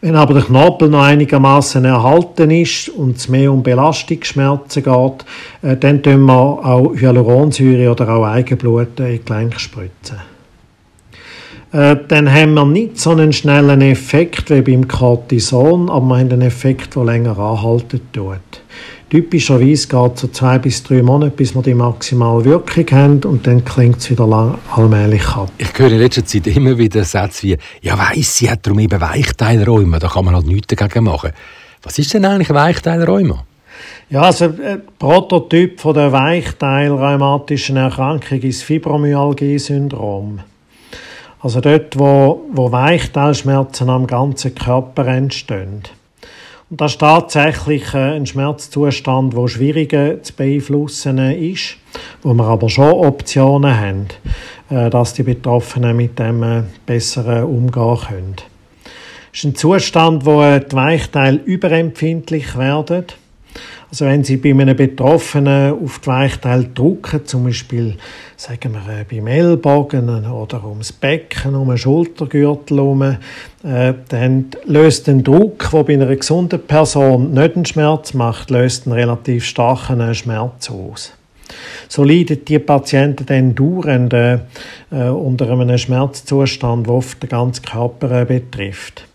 Wenn 0.00 0.14
aber 0.14 0.34
der 0.34 0.44
Knorpel 0.44 0.88
noch 0.88 1.02
einigermaßen 1.02 1.84
erhalten 1.84 2.52
ist 2.52 2.88
und 2.88 3.16
es 3.16 3.28
mehr 3.28 3.52
um 3.52 3.62
Belastungsschmerzen 3.62 4.82
geht, 4.82 5.24
äh, 5.62 5.76
dann 5.76 6.02
tun 6.02 6.22
wir 6.22 6.32
auch 6.32 6.94
Hyaluronsäure 6.94 7.90
oder 7.90 8.08
auch 8.08 8.24
Eigenblut 8.24 8.98
in 9.00 9.06
die 9.06 9.24
Gelenke 9.24 9.58
spritzen. 9.58 10.37
Äh, 11.72 11.96
dann 12.08 12.32
haben 12.32 12.54
wir 12.54 12.64
nicht 12.64 12.98
so 12.98 13.10
einen 13.10 13.32
schnellen 13.32 13.82
Effekt 13.82 14.50
wie 14.50 14.62
beim 14.62 14.88
Cortison, 14.88 15.90
aber 15.90 16.06
wir 16.06 16.18
haben 16.18 16.32
einen 16.32 16.42
Effekt, 16.42 16.96
der 16.96 17.04
länger 17.04 17.38
anhalten 17.38 18.00
tut. 18.12 18.62
Typischerweise 19.10 19.88
geht 19.88 20.14
es 20.14 20.20
so 20.20 20.28
zwei 20.28 20.58
bis 20.58 20.82
drei 20.82 21.02
Monate, 21.02 21.34
bis 21.34 21.54
wir 21.54 21.62
die 21.62 21.74
maximale 21.74 22.44
Wirkung 22.44 22.84
haben 22.92 23.20
und 23.24 23.46
dann 23.46 23.64
klingt 23.64 23.98
es 23.98 24.10
wieder 24.10 24.26
lang, 24.26 24.58
allmählich 24.74 25.26
ab. 25.28 25.50
Ich 25.56 25.78
höre 25.78 25.92
in 25.92 25.98
letzter 25.98 26.24
Zeit 26.24 26.46
immer 26.46 26.76
wieder 26.76 27.04
Sätze 27.04 27.46
wie 27.46 27.56
«Ja, 27.80 27.98
weiss, 27.98 28.36
sie 28.36 28.50
hat 28.50 28.66
darum 28.66 28.78
eben 28.80 29.00
Weichteilräume, 29.00 29.98
da 29.98 30.08
kann 30.08 30.24
man 30.26 30.34
halt 30.34 30.46
nichts 30.46 30.74
dagegen 30.74 31.04
machen». 31.04 31.32
Was 31.82 31.98
ist 31.98 32.12
denn 32.12 32.24
eigentlich 32.24 32.50
Weichteilräume? 32.50 33.40
Ja, 34.10 34.22
also 34.22 34.46
äh, 34.46 34.78
Prototyp 34.98 35.80
von 35.80 35.94
der 35.94 36.12
Weichteilrheumatischen 36.12 37.76
Erkrankung 37.76 38.40
ist 38.40 38.62
Fibromyalgie-Syndrom. 38.62 40.40
Also 41.40 41.60
dort, 41.60 41.98
wo, 41.98 42.42
wo 42.52 42.72
Weichteilschmerzen 42.72 43.88
am 43.90 44.06
ganzen 44.06 44.54
Körper 44.54 45.06
entstehen. 45.06 45.82
Und 46.70 46.80
das 46.80 46.92
ist 46.92 47.00
tatsächlich 47.00 47.94
äh, 47.94 48.16
ein 48.16 48.26
Schmerzzustand, 48.26 49.34
der 49.34 49.48
schwieriger 49.48 50.22
zu 50.22 50.34
beeinflussen 50.34 51.18
ist, 51.18 51.76
wo 52.22 52.34
wir 52.34 52.44
aber 52.44 52.68
schon 52.68 52.90
Optionen 52.90 53.78
haben, 53.78 54.06
äh, 54.68 54.90
dass 54.90 55.14
die 55.14 55.22
Betroffenen 55.22 55.96
mit 55.96 56.18
dem 56.18 56.64
besser 56.84 57.48
umgehen 57.48 57.98
können. 58.06 58.36
Es 59.32 59.38
ist 59.38 59.44
ein 59.44 59.54
Zustand, 59.54 60.26
wo 60.26 60.42
die 60.42 60.76
Weichteile 60.76 61.38
überempfindlich 61.44 62.58
werden 62.58 63.04
also 63.90 64.04
wenn 64.04 64.22
Sie 64.22 64.36
bei 64.36 64.50
einem 64.50 64.76
Betroffenen 64.76 65.72
auf 65.72 66.00
die 66.00 66.06
Weichteile 66.08 66.64
drücken, 66.64 67.24
zum 67.24 67.44
Beispiel 67.44 67.96
sagen 68.36 68.74
wir 68.74 69.00
äh, 69.00 69.04
beim 69.04 69.26
Ellbogen 69.26 70.26
oder 70.26 70.62
ums 70.64 70.92
Becken, 70.92 71.54
um 71.54 71.68
den 71.68 71.78
Schultergürtel 71.78 72.76
herum, 72.76 73.02
äh, 73.02 73.94
dann 74.08 74.46
löst 74.66 75.08
ein 75.08 75.24
Druck, 75.24 75.70
der 75.72 75.84
bei 75.84 75.94
einer 75.94 76.14
gesunden 76.14 76.60
Person 76.60 77.32
nicht 77.32 77.56
einen 77.56 77.64
Schmerz 77.64 78.12
macht, 78.12 78.50
löst 78.50 78.86
einen 78.86 78.94
relativ 78.94 79.46
starken 79.46 80.14
Schmerz 80.14 80.70
aus. 80.70 81.14
So 81.88 82.04
leiden 82.04 82.44
die 82.44 82.58
Patienten 82.58 83.24
dann 83.24 83.54
dauernd 83.54 84.12
äh, 84.12 84.38
unter 84.90 85.50
einem 85.50 85.78
Schmerzzustand, 85.78 86.86
der 86.86 86.94
oft 86.94 87.22
den 87.22 87.30
ganzen 87.30 87.64
Körper 87.64 88.20
äh, 88.20 88.24
betrifft. 88.26 89.07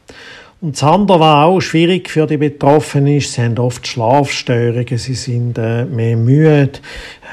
Und 0.63 0.77
das 0.77 0.84
andere, 0.84 1.20
was 1.20 1.46
auch 1.46 1.60
schwierig 1.60 2.10
für 2.10 2.25
die 2.25 2.38
Betroffenen 2.38 3.17
ist, 3.17 3.34
sie 3.34 3.41
haben 3.41 3.58
oft 3.58 3.86
Schlafstörungen, 3.86 4.98
sie 4.98 5.13
sind 5.13 5.58
äh, 5.58 5.84
mehr 5.84 6.15
müde, 6.15 6.79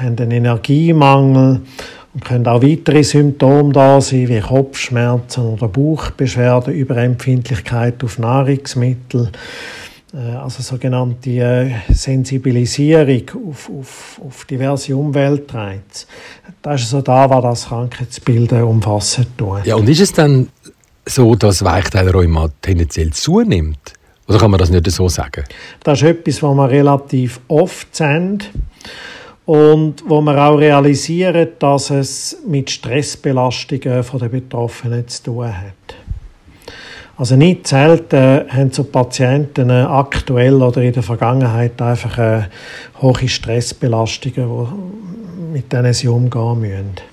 haben 0.00 0.18
einen 0.18 0.32
Energiemangel 0.32 1.60
und 2.12 2.24
können 2.24 2.48
auch 2.48 2.60
weitere 2.60 3.04
Symptome 3.04 3.72
da 3.72 4.00
sein, 4.00 4.28
wie 4.28 4.40
Kopfschmerzen 4.40 5.44
oder 5.44 5.68
Bauchbeschwerden, 5.68 6.74
Überempfindlichkeit 6.74 8.02
auf 8.02 8.18
Nahrungsmittel, 8.18 9.30
äh, 10.12 10.16
also 10.16 10.60
sogenannte 10.64 11.30
äh, 11.30 11.70
Sensibilisierung 11.88 13.30
auf, 13.48 13.70
auf, 13.70 14.20
auf 14.26 14.44
diverse 14.44 14.96
Umweltreize. 14.96 16.06
Das 16.62 16.82
ist 16.82 16.90
so 16.90 17.00
da, 17.00 17.30
was 17.30 17.42
das 17.44 17.68
Krankheitsbild 17.68 18.54
umfassen 18.54 19.26
tut. 19.36 19.66
Ja, 19.66 19.76
und 19.76 19.88
ist 19.88 20.00
es 20.00 20.12
dann 20.12 20.48
so, 21.10 21.34
dass 21.34 21.64
Weichteilrheuma 21.64 22.50
tendenziell 22.62 23.10
zunimmt? 23.10 23.94
Oder 24.28 24.38
kann 24.38 24.50
man 24.50 24.58
das 24.58 24.70
nicht 24.70 24.88
so 24.90 25.08
sagen? 25.08 25.44
Das 25.82 26.00
ist 26.00 26.08
etwas, 26.08 26.42
was 26.42 26.54
wir 26.54 26.70
relativ 26.70 27.40
oft 27.48 27.94
sehen 27.94 28.42
und 29.44 30.04
wo 30.06 30.20
wir 30.20 30.38
auch 30.38 30.56
realisieren, 30.56 31.48
dass 31.58 31.90
es 31.90 32.38
mit 32.46 32.70
Stressbelastungen 32.70 34.04
der 34.20 34.28
Betroffenen 34.28 35.08
zu 35.08 35.22
tun 35.24 35.48
hat. 35.48 35.96
Also 37.16 37.36
nicht 37.36 37.66
selten 37.66 38.48
haben 38.48 38.70
so 38.72 38.84
Patienten 38.84 39.70
aktuell 39.70 40.62
oder 40.62 40.80
in 40.80 40.92
der 40.92 41.02
Vergangenheit 41.02 41.82
einfach 41.82 42.16
eine 42.16 42.48
hohe 43.02 43.28
Stressbelastungen, 43.28 44.48
mit 45.52 45.72
denen 45.72 45.92
sie 45.92 46.08
umgehen 46.08 46.60
müssen 46.60 47.10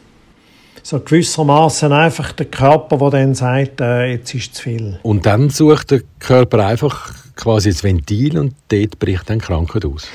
so 0.87 1.01
gewissermaßen 1.01 1.91
einfach 1.91 2.31
der 2.31 2.45
Körper, 2.45 2.97
der 2.97 3.09
dann 3.09 3.35
sagt, 3.35 3.81
äh, 3.81 4.13
jetzt 4.13 4.33
ist 4.33 4.55
zu 4.55 4.63
viel. 4.63 4.97
Und 5.03 5.25
dann 5.25 5.49
sucht 5.49 5.91
der 5.91 6.01
Körper 6.17 6.65
einfach 6.65 7.13
quasi 7.35 7.71
das 7.71 7.83
Ventil 7.83 8.39
und 8.39 8.53
dort 8.69 8.97
bricht 8.97 9.29
dann 9.29 9.39
Krankheit 9.39 9.83
aus. 9.83 10.07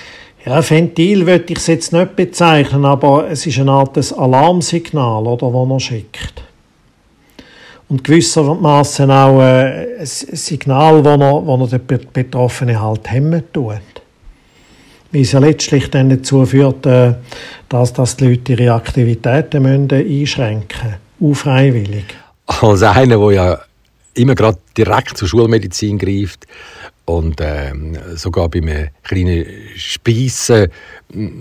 Ja, 0.46 0.68
Ventil 0.68 1.26
würde 1.26 1.52
ich 1.52 1.58
es 1.58 1.66
jetzt 1.66 1.92
nicht 1.92 2.16
bezeichnen, 2.16 2.86
aber 2.86 3.28
es 3.28 3.46
ist 3.46 3.58
eine 3.58 3.70
Art 3.70 3.98
Alarmsignal, 4.14 5.26
oder, 5.26 5.52
das 5.52 5.70
er 5.70 5.80
schickt. 5.80 6.42
Und 7.90 8.02
gewissermaßen 8.02 9.10
auch 9.10 9.42
äh, 9.42 9.98
ein 9.98 10.06
Signal, 10.06 11.02
das 11.02 11.20
er, 11.20 11.46
wo 11.46 11.54
er 11.54 11.66
den 11.66 12.00
Betroffenen 12.14 12.80
halt 12.80 13.10
hemmen 13.10 13.42
tut 13.52 14.01
wie 15.12 15.20
es 15.20 15.32
ja 15.32 15.38
letztlich 15.38 15.90
dann 15.90 16.10
dazu 16.10 16.44
führt, 16.44 16.86
äh, 16.86 17.14
dass, 17.68 17.92
dass 17.92 18.16
die 18.16 18.28
Leute 18.28 18.52
ihre 18.52 18.72
Aktivitäten 18.74 19.62
müssen 19.62 19.92
einschränken 19.92 20.90
müssen, 20.90 20.96
unfreiwillig. 21.20 22.04
Als 22.46 22.82
einer, 22.82 23.18
der 23.18 23.30
ja 23.32 23.60
immer 24.14 24.34
gerade 24.34 24.58
direkt 24.76 25.16
zur 25.16 25.28
Schulmedizin 25.28 25.98
greift 25.98 26.46
und 27.04 27.40
äh, 27.40 27.72
sogar 28.14 28.48
bei 28.48 28.58
einem 28.58 28.88
kleinen 29.02 29.46
Speissen 29.76 30.68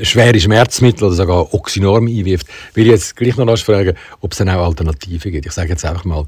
schwere 0.02 0.40
Schmerzmittel 0.40 1.06
oder 1.06 1.16
sogar 1.16 1.54
Oxynorm 1.54 2.08
einwirft, 2.08 2.48
will 2.74 2.86
ich 2.86 2.92
jetzt 2.92 3.16
gleich 3.16 3.38
noch 3.38 3.58
fragen, 3.58 3.96
ob 4.22 4.32
es 4.32 4.38
dann 4.38 4.50
auch 4.50 4.66
Alternativen 4.66 5.32
gibt. 5.32 5.46
Ich 5.46 5.52
sage 5.52 5.70
jetzt 5.70 5.86
einfach 5.86 6.06
mal, 6.06 6.26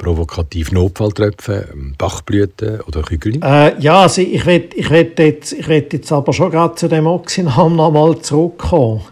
provokativ 0.00 0.72
Notfalltröpfe, 0.72 1.68
ähm, 1.72 1.94
Bachblüten 1.96 2.80
oder 2.80 3.02
Kügel? 3.02 3.38
Äh, 3.42 3.78
ja, 3.80 4.02
also 4.02 4.22
ich 4.22 4.44
will, 4.46 4.68
ich 4.74 4.90
jetzt, 4.90 5.52
jetzt 5.68 6.12
aber 6.12 6.32
schon 6.32 6.50
gerade 6.50 6.74
zu 6.74 6.88
dem 6.88 7.06
Oxinam 7.06 7.76
noch 7.76 7.92
mal 7.92 8.18
zurückkommen. 8.20 9.02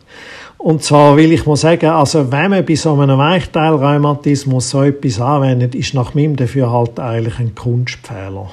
Und 0.57 0.83
zwar 0.83 1.17
will 1.17 1.33
ich 1.33 1.47
mal 1.47 1.57
sagen, 1.57 1.87
also 1.91 2.33
wenn 2.33 2.51
man 2.51 2.65
bei 2.65 2.75
so 2.75 2.99
einem 2.99 3.19
Weichteilrheumatismus 3.19 4.71
so 4.71 4.83
etwas 4.83 5.21
anwendet, 5.21 5.75
ist 5.75 5.95
nach 5.95 6.15
meinem 6.15 6.35
Dafürhalt 6.35 6.99
eigentlich 6.99 7.39
ein 7.39 7.55
Kunstfehler. 7.55 8.51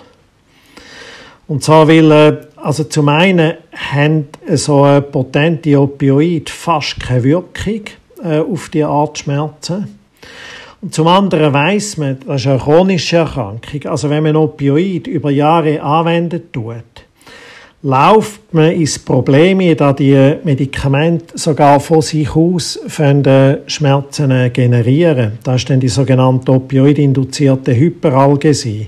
Und 1.47 1.63
zwar 1.63 1.87
will, 1.87 2.11
äh, 2.11 2.37
also 2.57 2.83
zum 2.83 3.09
einen 3.09 3.53
haben 3.71 4.27
so 4.53 4.83
eine 4.83 5.01
potente 5.01 5.79
Opioid 5.79 6.49
fast 6.49 6.99
keine 6.99 7.23
Wirkung 7.23 7.81
äh, 8.23 8.39
auf 8.39 8.69
die 8.69 8.83
Art 8.83 9.19
Schmerzen. 9.19 9.99
Zum 10.91 11.07
anderen 11.07 11.53
weiß 11.53 11.97
man, 11.97 12.19
das 12.27 12.41
ist 12.41 12.47
eine 12.47 12.59
chronische 12.59 13.17
Erkrankung. 13.17 13.85
Also 13.85 14.09
wenn 14.09 14.23
man 14.23 14.35
Opioid 14.35 15.07
über 15.07 15.31
Jahre 15.31 15.81
anwendet 15.81 16.53
tut, 16.53 17.04
läuft 17.85 18.51
man 18.51 18.71
ins 18.71 18.97
Problem, 18.97 19.59
da 19.77 19.93
die 19.93 20.37
Medikamente 20.43 21.37
sogar 21.37 21.79
von 21.79 22.01
sich 22.01 22.35
aus 22.35 22.79
Schmerzen 23.67 24.51
generieren. 24.51 25.33
Das 25.43 25.57
ist 25.57 25.69
dann 25.69 25.79
die 25.79 25.87
sogenannte 25.87 26.51
opioidinduzierte 26.51 27.75
Hyperalgesie. 27.75 28.87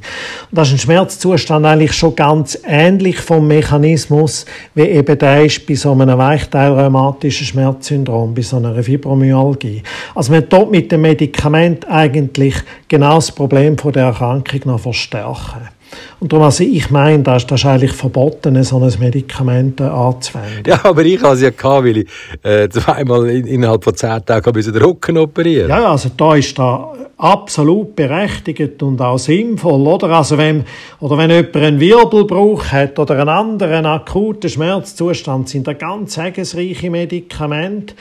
Und 0.49 0.57
das 0.57 0.69
ist 0.69 0.73
ein 0.73 0.79
Schmerzzustand 0.79 1.63
eigentlich 1.67 1.93
schon 1.93 2.15
ganz 2.15 2.59
ähnlich 2.65 3.17
vom 3.17 3.47
Mechanismus, 3.47 4.47
wie 4.73 4.81
eben 4.81 5.19
der 5.19 5.45
ist 5.45 5.67
bei 5.67 5.75
so 5.75 5.91
einem 5.91 6.17
weichteilrheumatischen 6.17 7.45
Schmerzsyndrom, 7.45 8.33
bei 8.33 8.41
so 8.41 8.57
einer 8.57 8.81
Fibromyalgie. 8.81 9.83
Also 10.15 10.31
man 10.31 10.49
tut 10.49 10.71
mit 10.71 10.91
dem 10.91 11.01
Medikament 11.01 11.87
eigentlich 11.87 12.55
genau 12.87 13.15
das 13.15 13.31
Problem 13.31 13.77
von 13.77 13.93
der 13.93 14.05
Erkrankung 14.05 14.61
noch 14.65 14.79
verstärken. 14.79 15.76
Und 16.19 16.31
darum, 16.31 16.45
also 16.45 16.63
ich 16.63 16.89
meine, 16.89 17.23
das, 17.23 17.45
das 17.45 17.61
ist 17.61 17.65
eigentlich 17.65 17.91
verboten, 17.91 18.63
so 18.63 18.79
ein 18.79 18.93
Medikament 18.99 19.79
anzuwenden. 19.81 20.63
Ja, 20.65 20.79
aber 20.83 21.05
ich 21.05 21.21
hatte 21.21 21.35
es 21.35 21.41
ja, 21.41 21.49
gehabt, 21.51 21.85
weil 21.85 21.97
ich 21.97 22.07
äh, 22.43 22.69
zweimal 22.69 23.29
in, 23.29 23.45
innerhalb 23.45 23.83
von 23.83 23.95
zehn 23.95 24.25
Tagen 24.25 24.53
den 24.53 24.77
Rücken 24.77 25.17
operieren 25.17 25.69
Ja, 25.69 25.91
also 25.91 26.09
da 26.15 26.35
ist 26.35 26.57
da 26.57 26.93
absolut 27.17 27.95
berechtigt 27.95 28.81
und 28.83 29.01
auch 29.01 29.17
sinnvoll, 29.17 29.87
oder? 29.87 30.09
Also 30.09 30.37
wenn, 30.37 30.65
oder 30.99 31.17
wenn 31.17 31.31
jemand 31.31 31.55
einen 31.55 31.79
Wirbelbruch 31.79 32.65
hat 32.71 32.99
oder 32.99 33.19
einen 33.19 33.29
anderen 33.29 33.85
akuten 33.85 34.49
Schmerzzustand, 34.49 35.49
sind 35.49 35.67
da 35.67 35.73
ganz 35.73 36.13
segensreiche 36.13 36.89
Medikamente. 36.89 37.95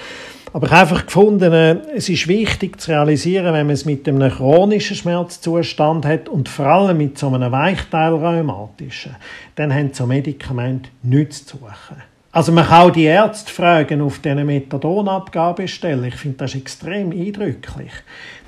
Aber 0.56 0.68
ich 0.68 0.72
habe 0.72 0.80
einfach 0.90 1.04
gefunden, 1.04 1.52
äh, 1.52 1.76
es 1.94 2.08
ist 2.08 2.28
wichtig 2.28 2.80
zu 2.80 2.90
realisieren, 2.90 3.52
wenn 3.52 3.66
man 3.66 3.74
es 3.74 3.84
mit 3.84 4.08
einem 4.08 4.30
chronischen 4.30 4.96
Schmerzzustand 4.96 6.06
hat 6.06 6.30
und 6.30 6.48
vor 6.48 6.64
allem 6.64 6.96
mit 6.96 7.18
so 7.18 7.28
einem 7.28 7.52
Weichteilrheumatischen, 7.52 9.16
dann 9.54 9.74
haben 9.74 9.90
so 9.92 10.06
Medikamente 10.06 10.88
nichts 11.02 11.44
zu 11.44 11.58
suchen. 11.58 12.02
Also 12.32 12.52
man 12.52 12.64
kann 12.64 12.88
auch 12.88 12.90
die 12.90 13.04
Ärzte 13.04 13.52
fragen 13.52 14.00
auf 14.00 14.20
diesen 14.20 14.46
Methadonabgabestellen. 14.46 16.04
Ich 16.04 16.16
finde 16.16 16.38
das 16.38 16.54
extrem 16.54 17.12
eindrücklich. 17.12 17.92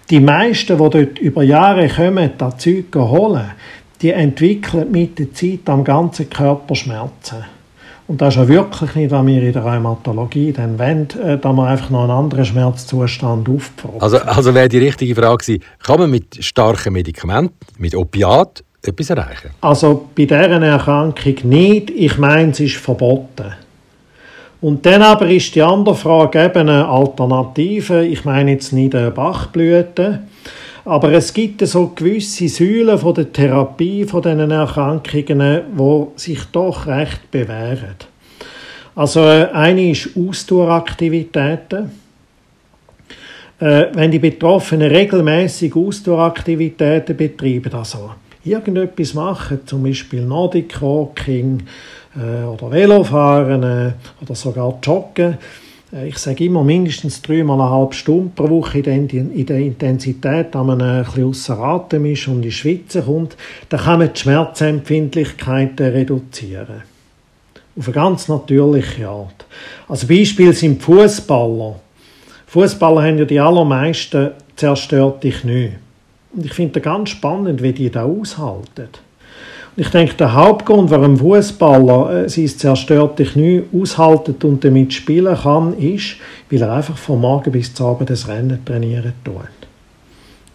Die 0.08 0.20
meisten, 0.20 0.78
die 0.78 0.90
dort 0.90 1.18
über 1.18 1.42
Jahre 1.42 1.88
kommen, 1.88 2.30
das 2.38 2.56
Zeug 2.56 2.86
holen, 2.96 3.50
die 4.00 4.12
entwickeln 4.12 4.90
mit 4.90 5.18
der 5.18 5.34
Zeit 5.34 5.68
am 5.68 5.84
ganzen 5.84 6.30
Körper 6.30 6.74
Schmerzen. 6.74 7.57
Und 8.08 8.22
das 8.22 8.34
ist 8.34 8.40
ja 8.40 8.48
wirklich 8.48 8.94
nicht, 8.94 9.10
was 9.10 9.26
wir 9.26 9.42
in 9.42 9.52
der 9.52 9.62
Rheumatologie 9.62 10.50
dann 10.52 10.78
wollen, 10.78 11.08
äh, 11.22 11.36
da 11.36 11.52
man 11.52 11.68
einfach 11.68 11.90
noch 11.90 12.04
einen 12.04 12.10
anderen 12.10 12.44
Schmerzzustand 12.44 13.46
aufpfropfen. 13.50 14.00
Also, 14.00 14.16
also 14.18 14.54
wäre 14.54 14.68
die 14.68 14.78
richtige 14.78 15.14
Frage 15.14 15.36
gewesen, 15.36 15.62
kann 15.84 16.00
man 16.00 16.10
mit 16.10 16.42
starken 16.42 16.94
Medikamenten, 16.94 17.54
mit 17.76 17.94
Opiat, 17.94 18.64
etwas 18.82 19.10
erreichen? 19.10 19.50
Also 19.60 20.08
bei 20.16 20.24
dieser 20.24 20.62
Erkrankung 20.62 21.34
nicht. 21.44 21.90
Ich 21.90 22.16
meine, 22.16 22.52
es 22.52 22.60
ist 22.60 22.76
verboten. 22.76 23.52
Und 24.62 24.86
dann 24.86 25.02
aber 25.02 25.28
ist 25.28 25.54
die 25.54 25.62
andere 25.62 25.94
Frage 25.94 26.44
eben 26.44 26.68
eine 26.68 26.88
Alternative. 26.88 28.06
Ich 28.06 28.24
meine 28.24 28.52
jetzt 28.52 28.72
nicht 28.72 28.94
eine 28.94 29.10
Bachblüte, 29.10 30.22
aber 30.88 31.12
es 31.12 31.34
gibt 31.34 31.60
so 31.66 31.88
gewisse 31.88 32.48
Säulen 32.48 32.98
von 32.98 33.12
der 33.12 33.30
Therapie 33.30 34.06
von 34.06 34.22
diesen 34.22 34.50
Erkrankungen, 34.50 35.60
wo 35.74 36.12
sich 36.16 36.42
doch 36.50 36.86
recht 36.86 37.30
bewähren. 37.30 37.96
Also 38.94 39.20
äh, 39.20 39.50
eine 39.52 39.90
ist 39.90 40.08
Ausdaueraktivitäten. 40.16 41.90
Äh, 43.60 43.86
wenn 43.92 44.10
die 44.10 44.18
Betroffenen 44.18 44.90
regelmäßig 44.90 45.76
Ausdaueraktivitäten 45.76 47.14
betreiben, 47.14 47.74
also 47.74 48.12
irgendetwas 48.42 49.12
machen, 49.12 49.60
zum 49.66 49.82
Beispiel 49.82 50.22
Nordic 50.22 50.80
Walking 50.80 51.64
äh, 52.16 52.46
oder 52.46 52.70
Velofahren 52.70 53.92
oder 54.22 54.34
sogar 54.34 54.78
Joggen, 54.82 55.36
ich 56.04 56.18
sage 56.18 56.44
immer 56.44 56.64
mindestens 56.64 57.22
dreimal 57.22 57.60
eine 57.60 57.70
halbe 57.70 57.94
Stunde 57.94 58.30
pro 58.34 58.50
Woche 58.50 58.80
in 58.80 59.46
der 59.46 59.58
Intensität, 59.58 60.48
da 60.50 60.62
man 60.62 60.82
ein 60.82 61.04
bisschen 61.04 61.24
ausser 61.24 61.58
Atem 61.58 62.04
ist 62.04 62.28
und 62.28 62.44
in 62.44 62.52
Schweize 62.52 63.00
kommt, 63.02 63.36
dann 63.70 63.80
kann 63.80 64.00
man 64.00 64.12
die 64.12 64.20
Schmerzempfindlichkeiten 64.20 65.86
reduzieren. 65.86 66.82
Auf 67.78 67.86
eine 67.86 67.94
ganz 67.94 68.28
natürliche 68.28 69.08
Art. 69.08 69.46
Also 69.88 70.06
Beispiel 70.06 70.52
sind 70.52 70.82
Fußballer. 70.82 71.80
Fußballer 72.48 73.02
haben 73.04 73.18
ja 73.18 73.24
die 73.24 73.40
allermeisten 73.40 74.32
zerstörte 74.56 75.30
Knie. 75.30 75.72
Und 76.34 76.44
ich 76.44 76.52
finde 76.52 76.80
das 76.80 76.82
ganz 76.82 77.10
spannend, 77.10 77.62
wie 77.62 77.72
die 77.72 77.88
da 77.88 78.04
aushalten. 78.04 78.88
Ich 79.80 79.90
denke, 79.90 80.14
der 80.14 80.34
Hauptgrund, 80.34 80.90
warum 80.90 81.16
Fußballer 81.18 82.24
äh, 82.24 82.28
sein 82.28 82.48
zerstörte 82.48 83.24
Knie 83.24 83.62
aushalten 83.72 84.34
und 84.42 84.64
damit 84.64 84.92
spielen 84.92 85.36
kann, 85.36 85.72
ist, 85.78 86.16
weil 86.50 86.62
er 86.62 86.72
einfach 86.72 86.98
von 86.98 87.20
Morgen 87.20 87.52
bis 87.52 87.72
zum 87.72 87.86
Abend 87.86 88.10
das 88.10 88.26
Rennen 88.26 88.58
trainieren 88.64 89.12
tut. 89.22 89.36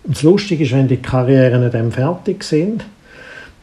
Und 0.04 0.16
das 0.18 0.24
Lustige 0.24 0.66
ist, 0.66 0.74
wenn 0.74 0.90
die 0.90 0.98
Karrieren 0.98 1.72
dann 1.72 1.94
fertig 1.94 2.44
sind, 2.44 2.84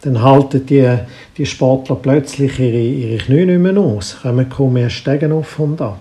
dann 0.00 0.22
halten 0.22 0.64
die, 0.64 0.96
die 1.36 1.44
Sportler 1.44 1.96
plötzlich 1.96 2.58
ihre, 2.58 2.80
ihre 2.80 3.18
Knie 3.18 3.44
nicht 3.44 3.58
mehr 3.58 3.76
aus, 3.76 4.16
kommen 4.22 4.48
kaum 4.48 4.72
mehr 4.72 4.88
Stegen 4.88 5.30
auf 5.30 5.58
und 5.58 5.82
ab. 5.82 6.00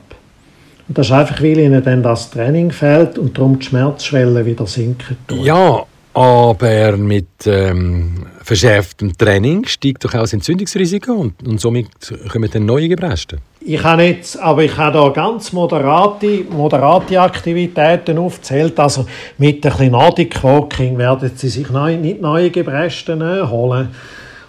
Und 0.88 0.98
das 0.98 1.08
ist 1.08 1.12
einfach, 1.12 1.42
weil 1.42 1.60
ihnen 1.60 1.84
dann 1.84 2.02
das 2.02 2.32
Training 2.32 2.72
fehlt 2.72 3.18
und 3.18 3.38
darum 3.38 3.60
die 3.60 3.66
Schmerzschwelle 3.66 4.46
wieder 4.46 4.66
sinken 4.66 5.18
tut. 5.28 5.44
Ja, 5.44 5.84
aber 6.14 6.96
mit 6.96 7.28
ähm, 7.48 8.26
verschärftem 8.44 9.18
Training 9.18 9.66
steigt 9.66 10.06
doch 10.06 10.14
auch 10.14 10.22
das 10.22 10.34
Entzündungsrisiko 10.34 11.12
und, 11.12 11.48
und 11.48 11.60
somit 11.60 11.88
kommen 12.32 12.50
dann 12.52 12.66
neue 12.66 12.90
Gebrechen. 12.90 13.40
Ich 13.62 13.84
habe 13.84 14.04
jetzt, 14.04 14.40
aber 14.40 14.64
ich 14.64 14.76
habe 14.78 14.98
da 14.98 15.10
ganz 15.10 15.52
moderate, 15.52 16.46
moderate 16.50 17.20
Aktivitäten 17.20 18.18
aufgezählt. 18.18 18.80
Also 18.80 19.06
mit 19.38 19.66
ein 19.66 19.72
bisschen 19.72 19.92
Nordic 19.92 20.44
Walking 20.44 20.98
werden 20.98 21.32
Sie 21.36 21.50
sich 21.50 21.70
neu, 21.70 21.98
nicht 21.98 22.22
neue 22.22 22.50
Gebrechen 22.50 23.22
äh, 23.22 23.42
holen. 23.46 23.90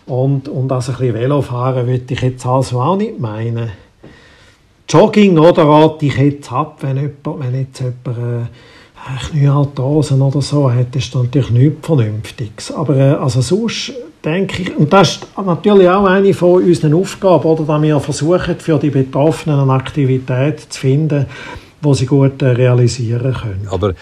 Und, 0.06 0.48
und 0.48 0.72
also 0.72 0.92
ein 0.92 0.98
bisschen 0.98 1.14
Velofahren 1.14 1.86
würde 1.86 2.14
ich 2.14 2.20
jetzt 2.20 2.46
also 2.46 2.80
auch 2.80 2.96
nicht 2.96 3.18
meinen. 3.18 3.70
Jogging 4.88 5.38
oder 5.38 5.64
rate 5.64 6.06
ich 6.06 6.16
jetzt 6.16 6.50
ab, 6.50 6.78
wenn, 6.80 6.96
jemand, 6.96 7.38
wenn 7.38 7.54
jetzt 7.54 7.80
jemand 7.80 8.18
äh, 8.18 8.46
Kniearthrosen 9.30 10.20
oder 10.22 10.42
so 10.42 10.70
hat, 10.70 10.94
ist 10.94 11.14
natürlich 11.14 11.50
nichts 11.50 11.86
Vernünftiges. 11.86 12.72
Aber 12.72 12.96
äh, 12.96 13.12
also 13.12 13.40
sonst 13.40 13.92
denke 14.24 14.62
ich, 14.62 14.76
und 14.76 14.92
das 14.92 15.16
ist 15.16 15.26
natürlich 15.44 15.88
auch 15.88 16.04
eine 16.04 16.34
von 16.34 16.62
unseren 16.62 16.94
Aufgaben, 16.94 17.44
oder, 17.44 17.64
dass 17.64 17.82
wir 17.82 18.00
versuchen, 18.00 18.58
für 18.58 18.78
die 18.78 18.90
Betroffenen 18.90 19.60
eine 19.60 19.72
Aktivität 19.72 20.60
zu 20.60 20.80
finden, 20.80 21.26
die 21.82 21.94
sie 21.94 22.06
gut 22.06 22.42
äh, 22.42 22.48
realisieren 22.48 23.34
können. 23.34 23.68
Aber 23.70 23.94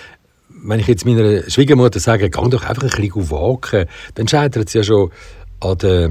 wenn 0.65 0.81
ich 0.81 0.89
jetzt 0.89 1.07
meiner 1.07 1.49
Schwiegermutter 1.49 2.01
sage, 2.01 2.31
geh 2.31 2.49
doch 2.51 2.65
einfach 2.65 2.83
ein 2.83 2.89
bisschen 2.89 3.31
walken, 3.31 3.87
dann 4.15 4.29
scheitert 4.29 4.69
es 4.69 4.75
ja 4.75 4.83
schon 4.83 5.11
an 5.61 5.79
der 5.79 6.11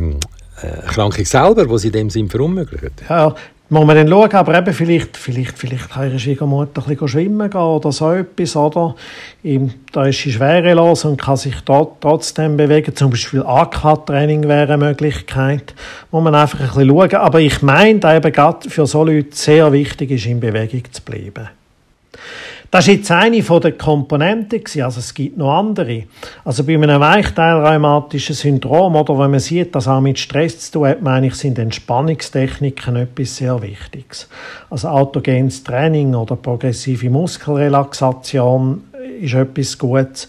äh, 0.61 0.67
Erkrankung 0.83 1.25
selber, 1.25 1.65
die 1.65 1.77
sie 1.77 1.87
in 1.87 1.93
dem 1.93 2.09
Sinn 2.09 2.29
verunmöglicht. 2.29 3.03
Ja, 3.09 3.35
muss 3.69 3.85
man 3.85 3.97
dann 3.97 4.07
schauen, 4.07 4.31
aber 4.31 4.57
eben 4.57 4.73
vielleicht, 4.73 5.17
vielleicht, 5.17 5.57
vielleicht 5.57 5.89
kann 5.89 6.07
ihre 6.07 6.19
Schwiegermutter 6.19 6.81
ein 6.81 6.87
bisschen 6.87 7.07
schwimmen 7.07 7.49
gehen 7.49 7.59
oder 7.59 7.91
so 7.91 8.11
etwas, 8.13 8.55
oder? 8.55 8.95
Da 9.91 10.05
ist 10.05 10.21
sie 10.21 10.31
schwerelos 10.31 11.03
und 11.03 11.21
kann 11.21 11.35
sich 11.35 11.55
dort 11.65 11.99
trotzdem 12.01 12.55
bewegen. 12.55 12.95
Zum 12.95 13.09
Beispiel 13.09 13.43
AK-Training 13.43 14.47
wäre 14.47 14.73
eine 14.73 14.85
Möglichkeit. 14.85 15.73
Muss 16.11 16.23
man 16.23 16.35
einfach 16.35 16.59
ein 16.61 16.67
bisschen 16.67 16.89
schauen. 16.89 17.15
Aber 17.15 17.39
ich 17.41 17.61
meine, 17.61 17.99
dass 17.99 18.15
eben 18.15 18.31
gerade 18.31 18.69
für 18.69 18.85
so 18.85 19.03
Leute 19.03 19.35
sehr 19.35 19.71
wichtig 19.73 20.11
ist, 20.11 20.25
in 20.25 20.39
Bewegung 20.39 20.83
zu 20.91 21.01
bleiben. 21.01 21.49
Das 22.69 22.87
war 22.87 22.93
jetzt 22.93 23.11
eine 23.11 23.41
der 23.41 23.71
Komponenten, 23.73 24.61
also 24.83 24.99
es 24.99 25.13
gibt 25.13 25.37
noch 25.37 25.53
andere. 25.53 26.03
Also 26.43 26.65
bei 26.65 26.73
einem 26.73 26.99
weichteilrheumatischen 26.99 28.35
Syndrom, 28.35 28.95
oder 28.95 29.17
wenn 29.19 29.31
man 29.31 29.39
sieht, 29.39 29.73
dass 29.73 29.87
auch 29.87 30.01
mit 30.01 30.19
Stress 30.19 30.59
zu 30.59 30.71
tun 30.73 30.87
hat, 30.87 31.01
meine 31.01 31.27
ich, 31.27 31.35
sind 31.35 31.59
Entspannungstechniken 31.59 32.97
etwas 32.97 33.37
sehr 33.37 33.61
Wichtiges. 33.61 34.27
Also 34.69 34.89
autogenes 34.89 35.63
Training 35.63 36.13
oder 36.13 36.35
progressive 36.35 37.09
Muskelrelaxation 37.09 38.83
ist 39.21 39.33
etwas 39.33 39.77
Gutes. 39.77 40.27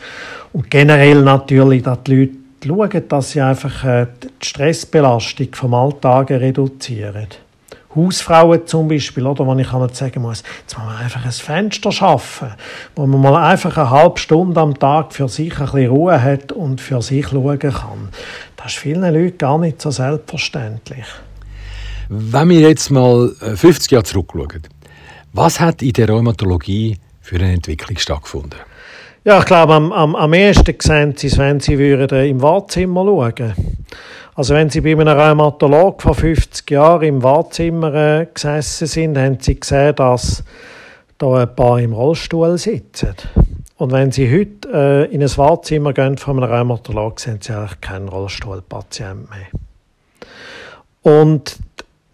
Und 0.52 0.70
generell 0.70 1.22
natürlich, 1.22 1.82
dass 1.82 2.02
die 2.04 2.30
Leute 2.64 2.88
schauen, 2.90 3.08
dass 3.08 3.30
sie 3.32 3.40
einfach 3.40 3.84
äh, 3.84 4.06
die 4.22 4.46
Stressbelastung 4.46 5.48
vom 5.52 5.74
Alltag 5.74 6.30
reduzieren. 6.30 7.26
Hausfrauen 7.94 8.66
zum 8.66 8.88
Beispiel, 8.88 9.26
oder, 9.26 9.46
wo 9.46 9.54
ich 9.56 9.72
halt 9.72 9.96
sagen 9.96 10.22
muss, 10.22 10.42
jetzt 10.60 10.76
muss 10.76 10.86
man 10.86 10.96
einfach 10.96 11.24
ein 11.24 11.32
Fenster 11.32 11.90
schaffen, 11.90 12.52
wo 12.94 13.06
man 13.06 13.20
mal 13.20 13.50
einfach 13.50 13.76
eine 13.76 13.90
halbe 13.90 14.18
Stunde 14.18 14.60
am 14.60 14.78
Tag 14.78 15.12
für 15.14 15.28
sich 15.28 15.58
ein 15.58 15.64
bisschen 15.64 15.90
Ruhe 15.90 16.22
hat 16.22 16.52
und 16.52 16.80
für 16.80 17.00
sich 17.00 17.28
schauen 17.28 17.58
kann. 17.58 18.08
Das 18.56 18.72
ist 18.72 18.78
vielen 18.78 19.14
Leuten 19.14 19.38
gar 19.38 19.58
nicht 19.58 19.80
so 19.80 19.90
selbstverständlich. 19.90 21.06
Wenn 22.10 22.48
wir 22.48 22.60
jetzt 22.60 22.90
mal 22.90 23.30
50 23.38 23.90
äh, 23.90 23.94
Jahre 23.94 24.04
zurückschauen, 24.04 24.62
was 25.32 25.60
hat 25.60 25.82
in 25.82 25.92
der 25.92 26.08
Rheumatologie 26.08 26.98
für 27.20 27.36
eine 27.36 27.52
Entwicklung 27.52 27.98
stattgefunden? 27.98 28.58
Ja, 29.24 29.40
ich 29.40 29.44
glaube, 29.44 29.74
am, 29.74 29.92
am, 29.92 30.16
am 30.16 30.32
ehesten 30.32 30.74
sehen 30.78 31.14
Sie 31.16 31.26
es, 31.26 31.36
wenn 31.36 31.60
Sie 31.60 31.78
würden 31.78 32.24
im 32.24 32.40
Wartezimmer 32.40 33.04
schauen 33.04 33.38
würden. 33.38 33.54
Also 34.38 34.54
wenn 34.54 34.70
Sie 34.70 34.82
bei 34.82 34.92
einem 34.92 35.08
Rheumatolog 35.08 36.00
vor 36.00 36.14
50 36.14 36.70
Jahren 36.70 37.02
im 37.02 37.22
Wartezimmer 37.24 37.92
äh, 37.92 38.26
gesessen 38.32 38.86
sind, 38.86 39.18
haben 39.18 39.38
Sie 39.40 39.58
gesehen, 39.58 39.96
dass 39.96 40.44
da 41.18 41.38
ein 41.38 41.56
paar 41.56 41.80
im 41.80 41.92
Rollstuhl 41.92 42.56
sitzen. 42.56 43.16
Und 43.78 43.90
wenn 43.90 44.12
Sie 44.12 44.30
heute 44.30 45.08
äh, 45.10 45.12
in 45.12 45.24
ein 45.24 45.36
Wartezimmer 45.36 45.92
gehen 45.92 46.18
von 46.18 46.40
einem 46.40 46.52
Rheumatolog, 46.52 47.18
sind 47.18 47.42
Sie 47.42 47.52
eigentlich 47.52 47.80
kein 47.80 48.06
Rollstuhlpatient 48.06 49.28
mehr. 49.28 49.48
Und 51.02 51.56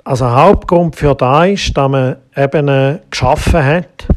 also 0.04 0.30
Hauptgrund 0.30 0.96
für 0.96 1.14
da 1.14 1.44
ist, 1.44 1.76
dass 1.76 1.90
man 1.90 2.16
eben 2.34 2.68
äh, 2.68 3.00
geschaffen 3.10 3.62
hat, 3.62 4.08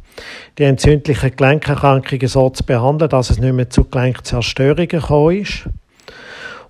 die 0.57 0.63
entzündlichen 0.63 1.35
Gelenkerkrankungen 1.35 2.29
so 2.29 2.49
zu 2.51 2.63
behandeln, 2.63 3.09
dass 3.09 3.31
es 3.31 3.37
nicht 3.37 3.53
mehr 3.53 3.69
zu 3.69 3.83
Gelenkzerstörungen 3.83 4.87
gekommen 4.87 5.41
ist. 5.41 5.67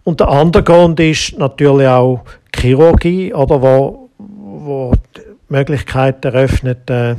Und 0.07 0.21
der 0.21 0.29
andere 0.29 0.63
Grund 0.63 1.01
ist 1.01 1.37
natürlich 1.37 1.89
auch 1.89 2.21
Chirurgie, 2.55 3.33
oder, 3.33 3.61
wo, 3.61 4.09
wo 4.17 4.93
die 5.17 5.21
Möglichkeit 5.49 6.23
eröffnet, 6.23 6.89
äh, 6.89 7.15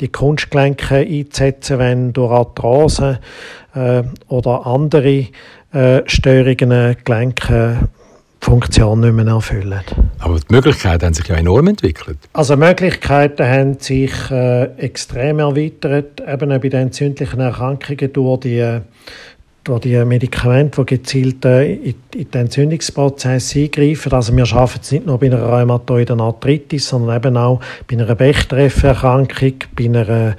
die 0.00 0.08
Kunstgelenke 0.08 0.96
einzusetzen, 0.96 1.78
wenn 1.78 2.12
durch 2.12 2.32
Arthrose 2.32 3.20
äh, 3.76 4.02
oder 4.26 4.66
andere 4.66 5.28
äh, 5.72 6.02
Störungen 6.06 6.72
äh, 6.72 6.96
Gelenke 7.04 7.88
Funktion 8.40 8.98
nicht 8.98 9.12
mehr 9.12 9.26
erfüllen. 9.28 9.80
Aber 10.18 10.34
die 10.34 10.52
Möglichkeiten 10.52 11.06
haben 11.06 11.14
sich 11.14 11.28
ja 11.28 11.36
enorm 11.36 11.68
entwickelt. 11.68 12.18
Also 12.32 12.56
Möglichkeiten 12.56 13.46
haben 13.46 13.78
sich 13.78 14.12
äh, 14.32 14.64
extrem 14.78 15.38
erweitert, 15.38 16.20
eben 16.20 16.48
bei 16.48 16.58
den 16.58 16.80
entzündlichen 16.82 17.38
Erkrankungen 17.38 18.12
durch 18.12 18.40
die 18.40 18.80
äh, 19.62 19.64
durch 19.64 19.80
die 19.80 20.04
Medikamente, 20.04 20.84
die 20.84 20.86
gezielt 20.86 21.44
äh, 21.44 21.74
in, 21.74 21.94
den 22.14 22.42
Entzündungsprozess 22.42 23.56
eingreifen. 23.56 24.12
Also 24.12 24.36
wir 24.36 24.46
schaffen 24.46 24.80
es 24.82 24.92
nicht 24.92 25.06
nur 25.06 25.18
bei 25.18 25.26
einer 25.26 25.42
rheumatoiden 25.42 26.20
Arthritis, 26.20 26.88
sondern 26.88 27.16
eben 27.16 27.36
auch 27.36 27.60
bei 27.88 27.96
einer 27.96 28.14
Bechterew-Erkrankung, 28.14 29.54
bei 29.76 29.84
einer 29.84 30.36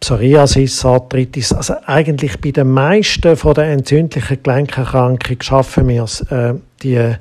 Psoriasis, 0.00 0.84
Arthritis. 0.84 1.52
Also 1.52 1.76
eigentlich 1.86 2.38
bei 2.40 2.50
den 2.50 2.68
meisten 2.68 3.36
von 3.36 3.54
den 3.54 3.70
entzündlichen 3.70 4.42
Gelenkerkrankungen 4.42 5.40
schaffen 5.40 5.88
wir 5.88 6.04
es, 6.04 6.20
äh, 6.30 6.54
die, 6.82 7.16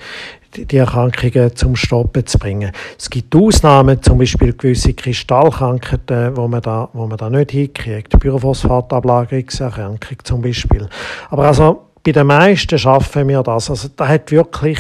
die 0.56 0.78
Erkrankungen 0.78 1.56
zum 1.56 1.76
Stoppen 1.76 2.26
zu 2.26 2.38
bringen. 2.38 2.72
Es 2.98 3.10
gibt 3.10 3.36
Ausnahmen, 3.36 4.02
zum 4.02 4.18
Beispiel 4.18 4.54
gewisse 4.54 4.94
Kristallkrankheiten, 4.94 6.38
wo 6.38 6.48
man 6.48 6.62
da, 6.62 6.90
wo 6.94 7.08
man 7.08 7.18
da 7.18 7.30
nicht 7.30 7.52
hinkriegt. 7.52 8.18
Pyrophosphatablagerungserkrankung 8.20 10.18
zum 10.24 10.42
Beispiel. 10.42 10.88
Aber 11.30 11.46
also 11.46 11.88
bei 12.04 12.12
den 12.12 12.28
meisten 12.28 12.78
schaffen 12.78 13.28
wir 13.28 13.44
das. 13.44 13.70
Also 13.70 13.90
da 13.96 14.08
hat 14.08 14.32
wirklich 14.32 14.80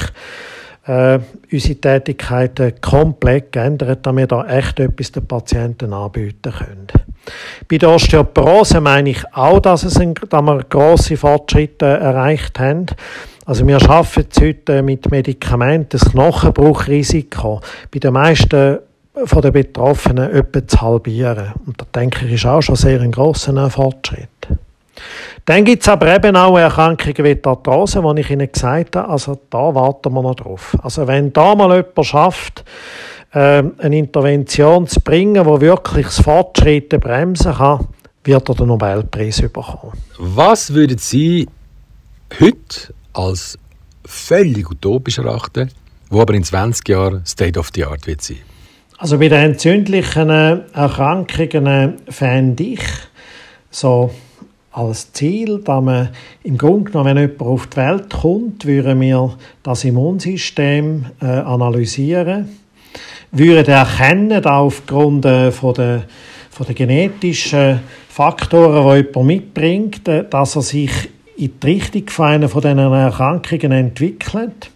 äh, 0.86 1.20
unsere 1.52 1.76
Tätigkeiten 1.76 2.74
komplett 2.82 3.52
geändert, 3.52 4.06
damit 4.06 4.32
wir 4.32 4.44
da 4.44 4.48
echt 4.48 4.80
etwas 4.80 5.12
den 5.12 5.26
Patienten 5.26 5.94
anbieten 5.94 6.52
können. 6.52 6.88
Bei 7.70 7.78
der 7.78 7.90
Osteoporose 7.90 8.82
meine 8.82 9.12
ich 9.12 9.24
auch, 9.34 9.60
dass, 9.60 9.84
es 9.84 9.98
ein, 9.98 10.14
dass 10.14 10.42
wir 10.42 10.64
grosse 10.70 11.16
Fortschritte 11.16 11.86
erreicht 11.86 12.60
haben. 12.60 12.88
Also 13.46 13.68
wir 13.68 13.82
arbeiten 13.90 14.30
heute 14.42 14.82
mit 14.82 15.12
Medikamenten 15.12 15.98
das 16.00 16.12
Knochenbruchrisiko 16.12 17.60
bei 17.92 18.00
den 18.00 18.14
meisten 18.14 18.80
von 19.26 19.42
den 19.42 19.52
Betroffenen 19.52 20.32
etwa 20.32 20.66
zu 20.66 20.82
halbieren. 20.82 21.54
Und 21.66 21.80
da 21.80 21.86
denke 21.94 22.26
ich, 22.26 22.34
ist 22.34 22.46
auch 22.46 22.62
schon 22.62 22.76
sehr 22.76 23.02
ein 23.02 23.12
grosser 23.12 23.70
Fortschritt. 23.70 24.30
Dann 25.46 25.66
gibt 25.66 25.82
es 25.82 25.90
aber 25.90 26.16
eben 26.16 26.36
auch 26.36 26.58
Erkrankungen 26.58 27.18
wie 27.18 27.36
die 27.36 27.46
Arthrose, 27.46 28.02
wo 28.02 28.14
ich 28.14 28.30
Ihnen 28.30 28.50
gesagt 28.50 28.96
habe, 28.96 29.10
also 29.10 29.38
da 29.50 29.76
warten 29.76 30.14
wir 30.14 30.22
noch 30.22 30.36
drauf. 30.36 30.78
Also 30.82 31.06
wenn 31.08 31.34
da 31.34 31.54
mal 31.54 31.76
jemand 31.76 32.06
schafft, 32.06 32.64
ähm, 33.34 33.74
eine 33.80 33.98
Intervention 33.98 34.88
zu 34.88 35.02
bringen, 35.02 35.44
die 35.44 35.62
wirklich 35.62 36.06
das 36.06 36.22
Fortschritt 36.22 36.90
bremsen 36.90 37.54
kann, 37.54 37.88
wird 38.24 38.48
er 38.48 38.56
den 38.56 38.68
Nobelpreis 38.68 39.42
bekommen. 39.42 39.94
Was 40.18 40.74
würden 40.74 40.98
Sie 40.98 41.50
heute 42.40 42.94
als 43.14 43.58
völlig 44.06 44.70
utopisch 44.70 45.18
erachten, 45.18 45.72
wo 46.10 46.22
aber 46.22 46.34
in 46.34 46.44
20 46.44 46.88
Jahren 46.90 47.26
State 47.26 47.60
of 47.60 47.70
the 47.74 47.86
Art 47.86 48.06
wird 48.08 48.22
sein? 48.22 48.38
Also 48.98 49.18
bei 49.18 49.28
den 49.28 49.52
entzündlichen 49.52 50.30
Erkrankungen 50.30 51.98
fände 52.10 52.64
ich 52.64 52.82
so 53.70 54.12
als 54.72 55.12
Ziel, 55.14 55.60
dass 55.60 55.84
man 55.84 56.10
im 56.44 56.58
Grunde 56.58 56.92
genommen, 56.92 57.16
wenn 57.16 57.30
jemand 57.30 57.42
auf 57.42 57.68
die 57.68 57.78
Welt 57.78 58.10
kommt, 58.10 58.66
würden 58.66 59.02
wir 59.02 59.38
das 59.62 59.84
Immunsystem 59.84 61.06
äh, 61.22 61.26
analysieren, 61.26 62.50
würden 63.32 63.74
erkennen, 63.74 64.46
aufgrund 64.46 65.26
äh, 65.26 65.52
von 65.52 65.74
der, 65.76 66.04
von 66.50 66.66
der 66.66 66.76
genetischen 66.76 67.82
Faktoren, 68.10 69.04
die 69.04 69.08
jemand 69.08 69.28
mitbringt, 69.28 70.08
äh, 70.08 70.28
dass 70.28 70.56
er 70.56 70.62
sich 70.64 70.92
in 71.38 71.60
die 71.60 71.68
Richtung 71.68 72.10
von 72.10 72.26
einer 72.26 72.50
von 72.50 72.62
diesen 72.62 72.80
Erkrankungen 72.80 73.72
entwickelt. 73.72 74.70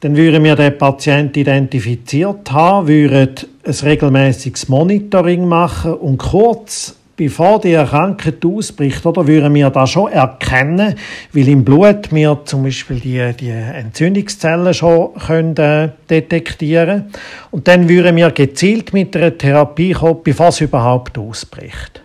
Dann 0.00 0.16
würden 0.16 0.44
wir 0.44 0.54
den 0.54 0.76
Patienten 0.76 1.38
identifiziert 1.38 2.52
haben, 2.52 2.88
würden 2.88 3.36
ein 3.64 3.72
regelmäßiges 3.72 4.68
Monitoring 4.68 5.48
machen 5.48 5.94
und 5.94 6.18
kurz 6.18 6.96
bevor 7.16 7.60
die 7.60 7.74
Krankheit 7.74 8.44
ausbricht, 8.44 9.04
oder, 9.06 9.26
würden 9.26 9.54
wir 9.54 9.70
das 9.70 9.90
schon 9.90 10.10
erkennen, 10.10 10.96
weil 11.32 11.48
im 11.48 11.64
Blut 11.64 12.12
wir 12.12 12.40
zum 12.44 12.64
Beispiel 12.64 13.00
die, 13.00 13.32
die 13.38 13.50
Entzündungszellen 13.50 14.74
schon 14.74 15.14
können, 15.14 15.56
äh, 15.56 15.90
detektieren 16.10 17.06
Und 17.50 17.68
dann 17.68 17.88
würden 17.88 18.16
wir 18.16 18.30
gezielt 18.30 18.92
mit 18.92 19.16
einer 19.16 19.36
Therapie 19.36 19.92
kommen, 19.92 20.20
bevor 20.24 20.48
es 20.48 20.60
überhaupt 20.60 21.16
ausbricht. 21.18 22.02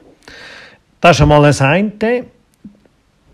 Das 1.02 1.18
ist 1.18 1.22
einmal 1.22 1.44
das 1.44 1.62
eine 1.62 1.92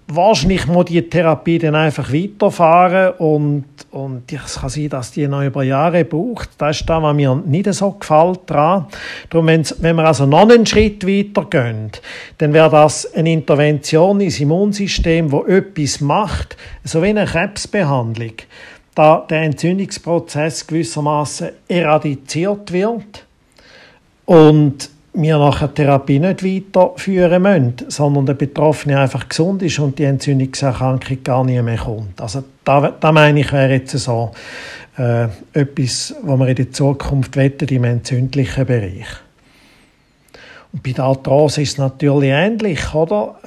wahrscheinlich 0.07 0.67
muss 0.67 0.85
die 0.85 1.01
Therapie 1.09 1.57
dann 1.57 1.75
einfach 1.75 2.11
weiterfahren 2.13 3.13
und, 3.17 3.65
und 3.91 4.31
es 4.31 4.59
kann 4.59 4.69
sein, 4.69 4.89
dass 4.89 5.11
die 5.11 5.27
noch 5.27 5.43
über 5.43 5.63
Jahre 5.63 6.05
braucht. 6.05 6.49
Das 6.57 6.79
ist 6.79 6.89
das, 6.89 7.01
was 7.01 7.15
mir 7.15 7.35
nicht 7.45 7.73
so 7.73 7.91
gefällt 7.91 8.41
daran. 8.45 8.85
Darum, 9.29 9.47
wenn 9.47 9.95
wir 9.95 10.05
also 10.05 10.25
noch 10.25 10.47
einen 10.49 10.65
Schritt 10.65 11.05
weiter 11.07 11.45
gehen, 11.49 11.91
dann 12.37 12.53
wäre 12.53 12.69
das 12.69 13.11
eine 13.13 13.31
Intervention 13.31 14.21
ins 14.21 14.39
Immunsystem, 14.39 15.31
wo 15.31 15.45
etwas 15.45 16.01
macht, 16.01 16.55
so 16.83 17.01
wie 17.01 17.07
eine 17.07 17.25
Krebsbehandlung, 17.25 18.33
da 18.93 19.25
der 19.29 19.41
Entzündungsprozess 19.41 20.67
gewissermaßen 20.67 21.49
eradiziert 21.67 22.71
wird 22.71 23.25
und 24.25 24.89
wir 25.15 25.38
nachher 25.38 25.67
die 25.69 25.75
Therapie 25.75 26.19
nicht 26.19 26.43
weiterführen 26.43 27.41
müssen, 27.41 27.75
sondern 27.88 28.25
der 28.25 28.34
Betroffene 28.34 28.99
einfach 28.99 29.28
gesund 29.28 29.63
ist 29.63 29.80
und 29.80 29.97
die 29.97 30.04
Entzündungserkrankung 30.04 31.23
gar 31.23 31.43
nicht 31.43 31.62
mehr 31.62 31.78
kommt. 31.78 32.19
Also 32.21 32.43
da, 32.63 32.91
da 32.99 33.12
meine 33.12 33.39
ich, 33.39 33.51
wäre 33.51 33.73
jetzt 33.73 33.97
so 33.97 34.32
äh, 34.97 35.28
etwas, 35.54 36.15
was 36.21 36.39
wir 36.39 36.47
in 36.47 36.56
der 36.56 36.71
Zukunft 36.71 37.36
wetten 37.38 37.67
im 37.69 37.84
entzündlichen 37.84 38.65
Bereich. 38.65 39.08
Und 40.73 40.84
bei 40.84 40.91
der 40.91 41.06
Arthrose 41.06 41.62
ist 41.62 41.73
es 41.73 41.78
natürlich 41.78 42.32
ähnlich, 42.32 42.93
oder? 42.93 43.39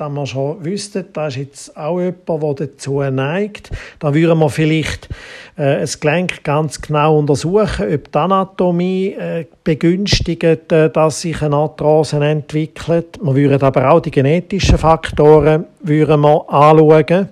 Dass 0.00 0.10
wir 0.10 0.26
schon 0.26 0.64
wüssten, 0.64 1.04
da 1.12 1.26
ist 1.26 1.36
jetzt 1.36 1.76
auch 1.76 2.00
jemand, 2.00 2.26
der 2.26 2.66
dazu 2.66 3.02
neigt. 3.02 3.70
Da 3.98 4.14
würden 4.14 4.38
wir 4.38 4.48
vielleicht 4.48 5.10
äh, 5.56 5.80
das 5.80 6.00
Gelenk 6.00 6.42
ganz 6.42 6.80
genau 6.80 7.18
untersuchen, 7.18 7.92
ob 7.92 8.10
die 8.10 8.18
Anatomie 8.18 9.08
äh, 9.08 9.44
begünstigt, 9.62 10.72
äh, 10.72 10.88
dass 10.88 11.20
sich 11.20 11.42
eine 11.42 11.56
Arthrose 11.56 12.16
entwickelt. 12.16 13.18
Wir 13.20 13.34
würden 13.34 13.60
aber 13.62 13.90
auch 13.90 14.00
die 14.00 14.10
genetischen 14.10 14.78
Faktoren 14.78 15.66
würden 15.82 16.22
wir 16.22 16.44
anschauen. 16.48 17.28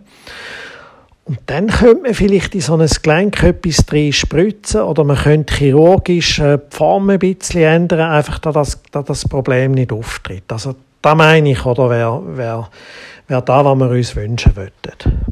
Und 1.24 1.38
dann 1.46 1.68
könnte 1.68 2.02
man 2.02 2.12
vielleicht 2.12 2.54
in 2.54 2.60
so 2.60 2.76
ein 2.76 2.86
Gelenk 3.02 3.42
etwas 3.42 3.86
drin 3.86 4.12
spritzen 4.12 4.82
oder 4.82 5.04
man 5.04 5.16
könnte 5.16 5.54
chirurgisch 5.54 6.38
äh, 6.38 6.58
die 6.58 6.76
Form 6.76 7.08
ein 7.08 7.18
bisschen 7.18 7.62
ändern, 7.62 8.10
einfach, 8.10 8.38
dass 8.40 8.78
das, 8.90 9.04
das 9.06 9.26
Problem 9.26 9.72
nicht 9.72 9.90
auftritt. 9.90 10.44
Also 10.52 10.74
das 11.02 11.16
meine 11.16 11.50
ich, 11.50 11.64
oder 11.64 11.90
wäre 11.90 12.36
wär, 12.36 12.68
wär 13.28 13.40
da, 13.42 13.64
was 13.64 13.78
wir 13.78 13.90
uns 13.90 14.16
wünschen 14.16 14.56
würden. 14.56 14.72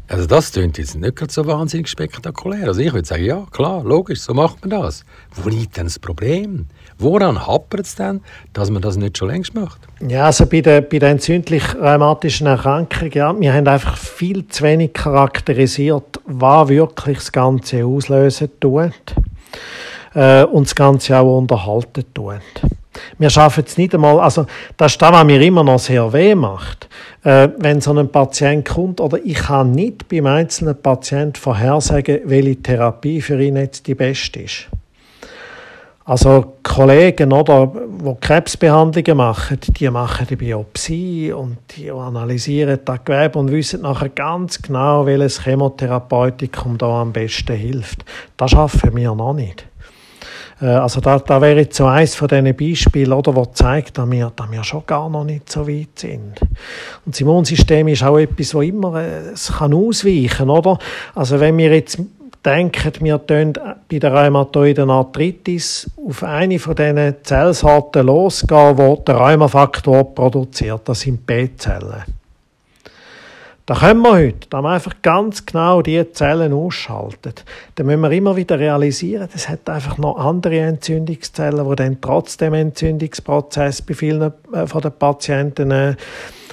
Also 0.07 0.25
das 0.25 0.51
klingt 0.51 0.77
jetzt 0.77 0.95
nicht 0.95 1.31
so 1.31 1.45
wahnsinnig 1.45 1.89
spektakulär. 1.89 2.67
Also 2.67 2.79
ich 2.79 2.93
würde 2.93 3.07
sagen, 3.07 3.25
ja, 3.25 3.45
klar, 3.51 3.83
logisch, 3.83 4.21
so 4.21 4.33
macht 4.33 4.61
man 4.61 4.69
das. 4.81 5.03
Wo 5.35 5.49
liegt 5.49 5.77
denn 5.77 5.85
das 5.85 5.99
Problem? 5.99 6.67
Woran 6.99 7.45
hapert 7.45 7.85
es 7.85 7.95
denn, 7.95 8.21
dass 8.53 8.71
man 8.71 8.81
das 8.81 8.97
nicht 8.97 9.17
schon 9.17 9.29
längst 9.29 9.53
macht? 9.53 9.79
Ja, 10.07 10.25
also 10.25 10.45
bei 10.45 10.61
den, 10.61 10.87
bei 10.89 10.99
den 10.99 11.11
entzündlich-rheumatischen 11.11 12.47
Erkrankungen, 12.47 13.11
ja, 13.11 13.39
wir 13.39 13.53
haben 13.53 13.67
einfach 13.67 13.97
viel 13.97 14.47
zu 14.47 14.63
wenig 14.63 14.93
charakterisiert, 14.93 16.19
was 16.25 16.69
wirklich 16.69 17.17
das 17.17 17.31
Ganze 17.31 17.85
auslösen 17.85 18.49
tut 18.59 18.91
äh, 20.15 20.43
und 20.43 20.67
das 20.67 20.75
Ganze 20.75 21.17
auch 21.17 21.37
unterhalten 21.37 22.05
tut. 22.13 22.41
Wir 23.17 23.29
schaffen 23.29 23.63
es 23.65 23.77
nicht 23.77 23.93
einmal, 23.93 24.19
also 24.19 24.45
das 24.77 24.93
ist 24.93 25.01
das, 25.01 25.11
was 25.11 25.25
mir 25.25 25.41
immer 25.41 25.63
noch 25.63 25.79
sehr 25.79 26.11
weh 26.13 26.35
macht. 26.35 26.87
Äh, 27.23 27.49
wenn 27.57 27.81
so 27.81 27.93
ein 27.93 28.09
Patient 28.09 28.67
kommt, 28.67 29.01
oder 29.01 29.19
ich 29.23 29.35
kann 29.35 29.71
nicht 29.71 30.07
beim 30.07 30.27
einzelnen 30.27 30.81
Patient 30.81 31.37
vorhersagen, 31.37 32.21
welche 32.25 32.61
Therapie 32.61 33.21
für 33.21 33.41
ihn 33.41 33.57
jetzt 33.57 33.87
die 33.87 33.95
beste 33.95 34.41
ist. 34.41 34.67
Also 36.07 36.53
Kollegen, 36.63 37.33
oder, 37.33 37.69
die 37.75 38.15
Krebsbehandlungen 38.21 39.17
machen, 39.17 39.59
die 39.77 39.89
machen 39.89 40.25
die 40.29 40.37
Biopsie 40.37 41.33
und 41.33 41.57
die 41.75 41.91
analysieren 41.91 42.79
das 42.85 43.03
Gewebe 43.03 43.37
und 43.37 43.51
wissen 43.51 43.81
nachher 43.81 44.07
ganz 44.07 44.61
genau, 44.61 45.05
welches 45.05 45.43
Chemotherapeutikum 45.43 46.77
da 46.77 47.01
am 47.01 47.11
besten 47.11 47.57
hilft. 47.57 48.05
Das 48.37 48.51
schaffen 48.51 48.95
wir 48.95 49.13
noch 49.15 49.33
nicht. 49.33 49.66
Äh, 50.61 50.65
also 50.65 51.01
da, 51.01 51.19
da 51.19 51.41
wäre 51.41 51.59
jetzt 51.59 51.77
so 51.77 51.85
eins 51.85 52.15
von 52.15 52.27
diesen 52.27 52.55
Beispielen, 52.55 53.13
oder, 53.13 53.35
wo 53.35 53.45
zeigt, 53.45 53.97
dass 53.97 54.09
wir, 54.09 54.31
dass 54.35 54.51
wir 54.51 54.63
schon 54.63 54.83
gar 54.85 55.09
noch 55.09 55.23
nicht 55.23 55.51
so 55.51 55.67
weit 55.67 55.99
sind. 55.99 56.39
Und 57.05 57.15
das 57.15 57.21
Immunsystem 57.21 57.87
ist 57.87 58.03
auch 58.03 58.17
etwas, 58.17 58.53
wo 58.53 58.61
immer, 58.61 59.01
äh, 59.01 59.29
es 59.33 59.53
kann 59.57 59.73
ausweichen, 59.73 60.49
oder? 60.49 60.77
Also 61.15 61.39
wenn 61.39 61.57
wir 61.57 61.73
jetzt 61.73 61.99
denken, 62.45 62.93
wir 63.01 63.25
tun 63.25 63.53
bei 63.91 63.99
der 63.99 64.13
rheumatoiden 64.13 64.89
Arthritis 64.89 65.89
auf 65.97 66.23
eine 66.23 66.59
von 66.59 66.75
diesen 66.75 67.15
Zellsorten 67.23 68.05
losgehen, 68.05 68.77
die 68.77 69.05
der 69.05 69.15
Rheumafaktor 69.15 70.15
produziert. 70.15 70.81
Das 70.85 71.01
sind 71.01 71.25
B-Zellen. 71.25 72.16
Da 73.67 73.75
können 73.75 74.01
wir 74.01 74.13
heute, 74.13 74.47
da 74.49 74.61
wir 74.61 74.69
einfach 74.69 74.93
ganz 75.01 75.45
genau 75.45 75.81
diese 75.81 76.09
Zellen 76.13 76.53
ausschalten. 76.53 77.33
Dann 77.75 77.85
müssen 77.85 77.99
wir 77.99 78.11
immer 78.11 78.37
wieder 78.37 78.57
realisieren, 78.57 79.27
es 79.35 79.49
hat 79.49 79.69
einfach 79.69 79.97
noch 79.97 80.17
andere 80.17 80.57
Entzündungszellen, 80.57 81.69
die 81.69 81.75
dann 81.75 81.99
trotzdem 81.99 82.53
Entzündungsprozess 82.53 83.81
bei 83.81 83.93
vielen 83.93 84.31
äh, 84.53 84.65
von 84.67 84.81
den 84.81 84.93
Patienten 84.93 85.71
äh, 85.71 85.95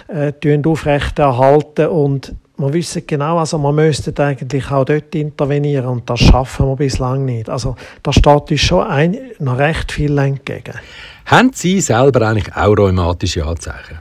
äh, 0.09 0.63
aufrechterhalten 0.67 1.87
und 1.87 2.35
wir 2.57 2.73
wissen 2.73 3.05
genau, 3.07 3.39
also 3.39 3.59
wir 3.59 3.73
müssten 3.73 4.17
eigentlich 4.19 4.69
auch 4.73 4.85
dort 4.85 5.15
intervenieren 5.15 5.87
und 5.87 6.11
das 6.11 6.19
schaffen 6.19 6.67
wir 6.67 6.77
bislang 6.77 7.25
nicht. 7.25 7.49
Also 7.49 7.77
da 8.03 8.13
steht 8.13 8.51
uns 8.51 8.61
schon 8.61 8.89
ein, 8.89 9.17
noch 9.39 9.59
recht 9.59 9.93
viel 9.93 10.19
entgegen. 10.19 10.75
Haben 11.27 11.53
Sie 11.55 11.81
selber 11.81 12.27
eigentlich 12.27 12.57
auch 12.57 12.77
rheumatische 12.77 13.47
Anzeichen? 13.47 13.99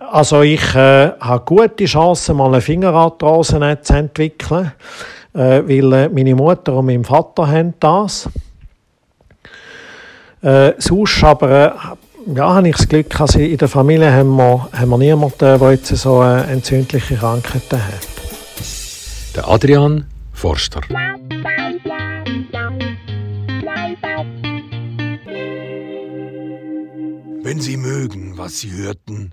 Also 0.00 0.42
ich 0.42 0.74
äh, 0.74 1.12
habe 1.20 1.44
gute 1.44 1.84
Chancen, 1.84 2.36
mal 2.36 2.48
eine 2.48 2.60
Fingerarthrose 2.60 3.78
zu 3.82 3.94
entwickeln, 3.94 4.72
äh, 5.34 5.62
weil 5.64 5.92
äh, 5.92 6.08
meine 6.08 6.34
Mutter 6.34 6.74
und 6.74 6.86
mein 6.86 7.04
Vater 7.04 7.46
haben 7.46 7.74
das. 7.78 8.28
Äh, 10.42 10.72
sonst 10.78 11.22
aber 11.22 11.50
äh, 11.50 12.34
ja, 12.34 12.54
habe 12.54 12.68
ich 12.68 12.76
das 12.76 12.88
Glück, 12.88 13.20
also 13.20 13.38
in 13.38 13.56
der 13.56 13.68
Familie 13.68 14.12
haben 14.12 14.36
wir, 14.36 14.68
haben 14.72 14.90
wir 14.90 14.98
niemanden, 14.98 15.38
der 15.38 15.70
jetzt 15.70 15.88
so 15.88 16.18
eine 16.18 16.44
entzündliche 16.46 17.16
Krankheit 17.16 17.62
hat. 17.72 18.08
Der 19.36 19.48
Adrian 19.48 20.06
Forster. 20.32 20.80
Wenn 27.44 27.60
Sie 27.60 27.76
mögen, 27.76 28.36
was 28.36 28.60
Sie 28.60 28.72
hörten, 28.72 29.32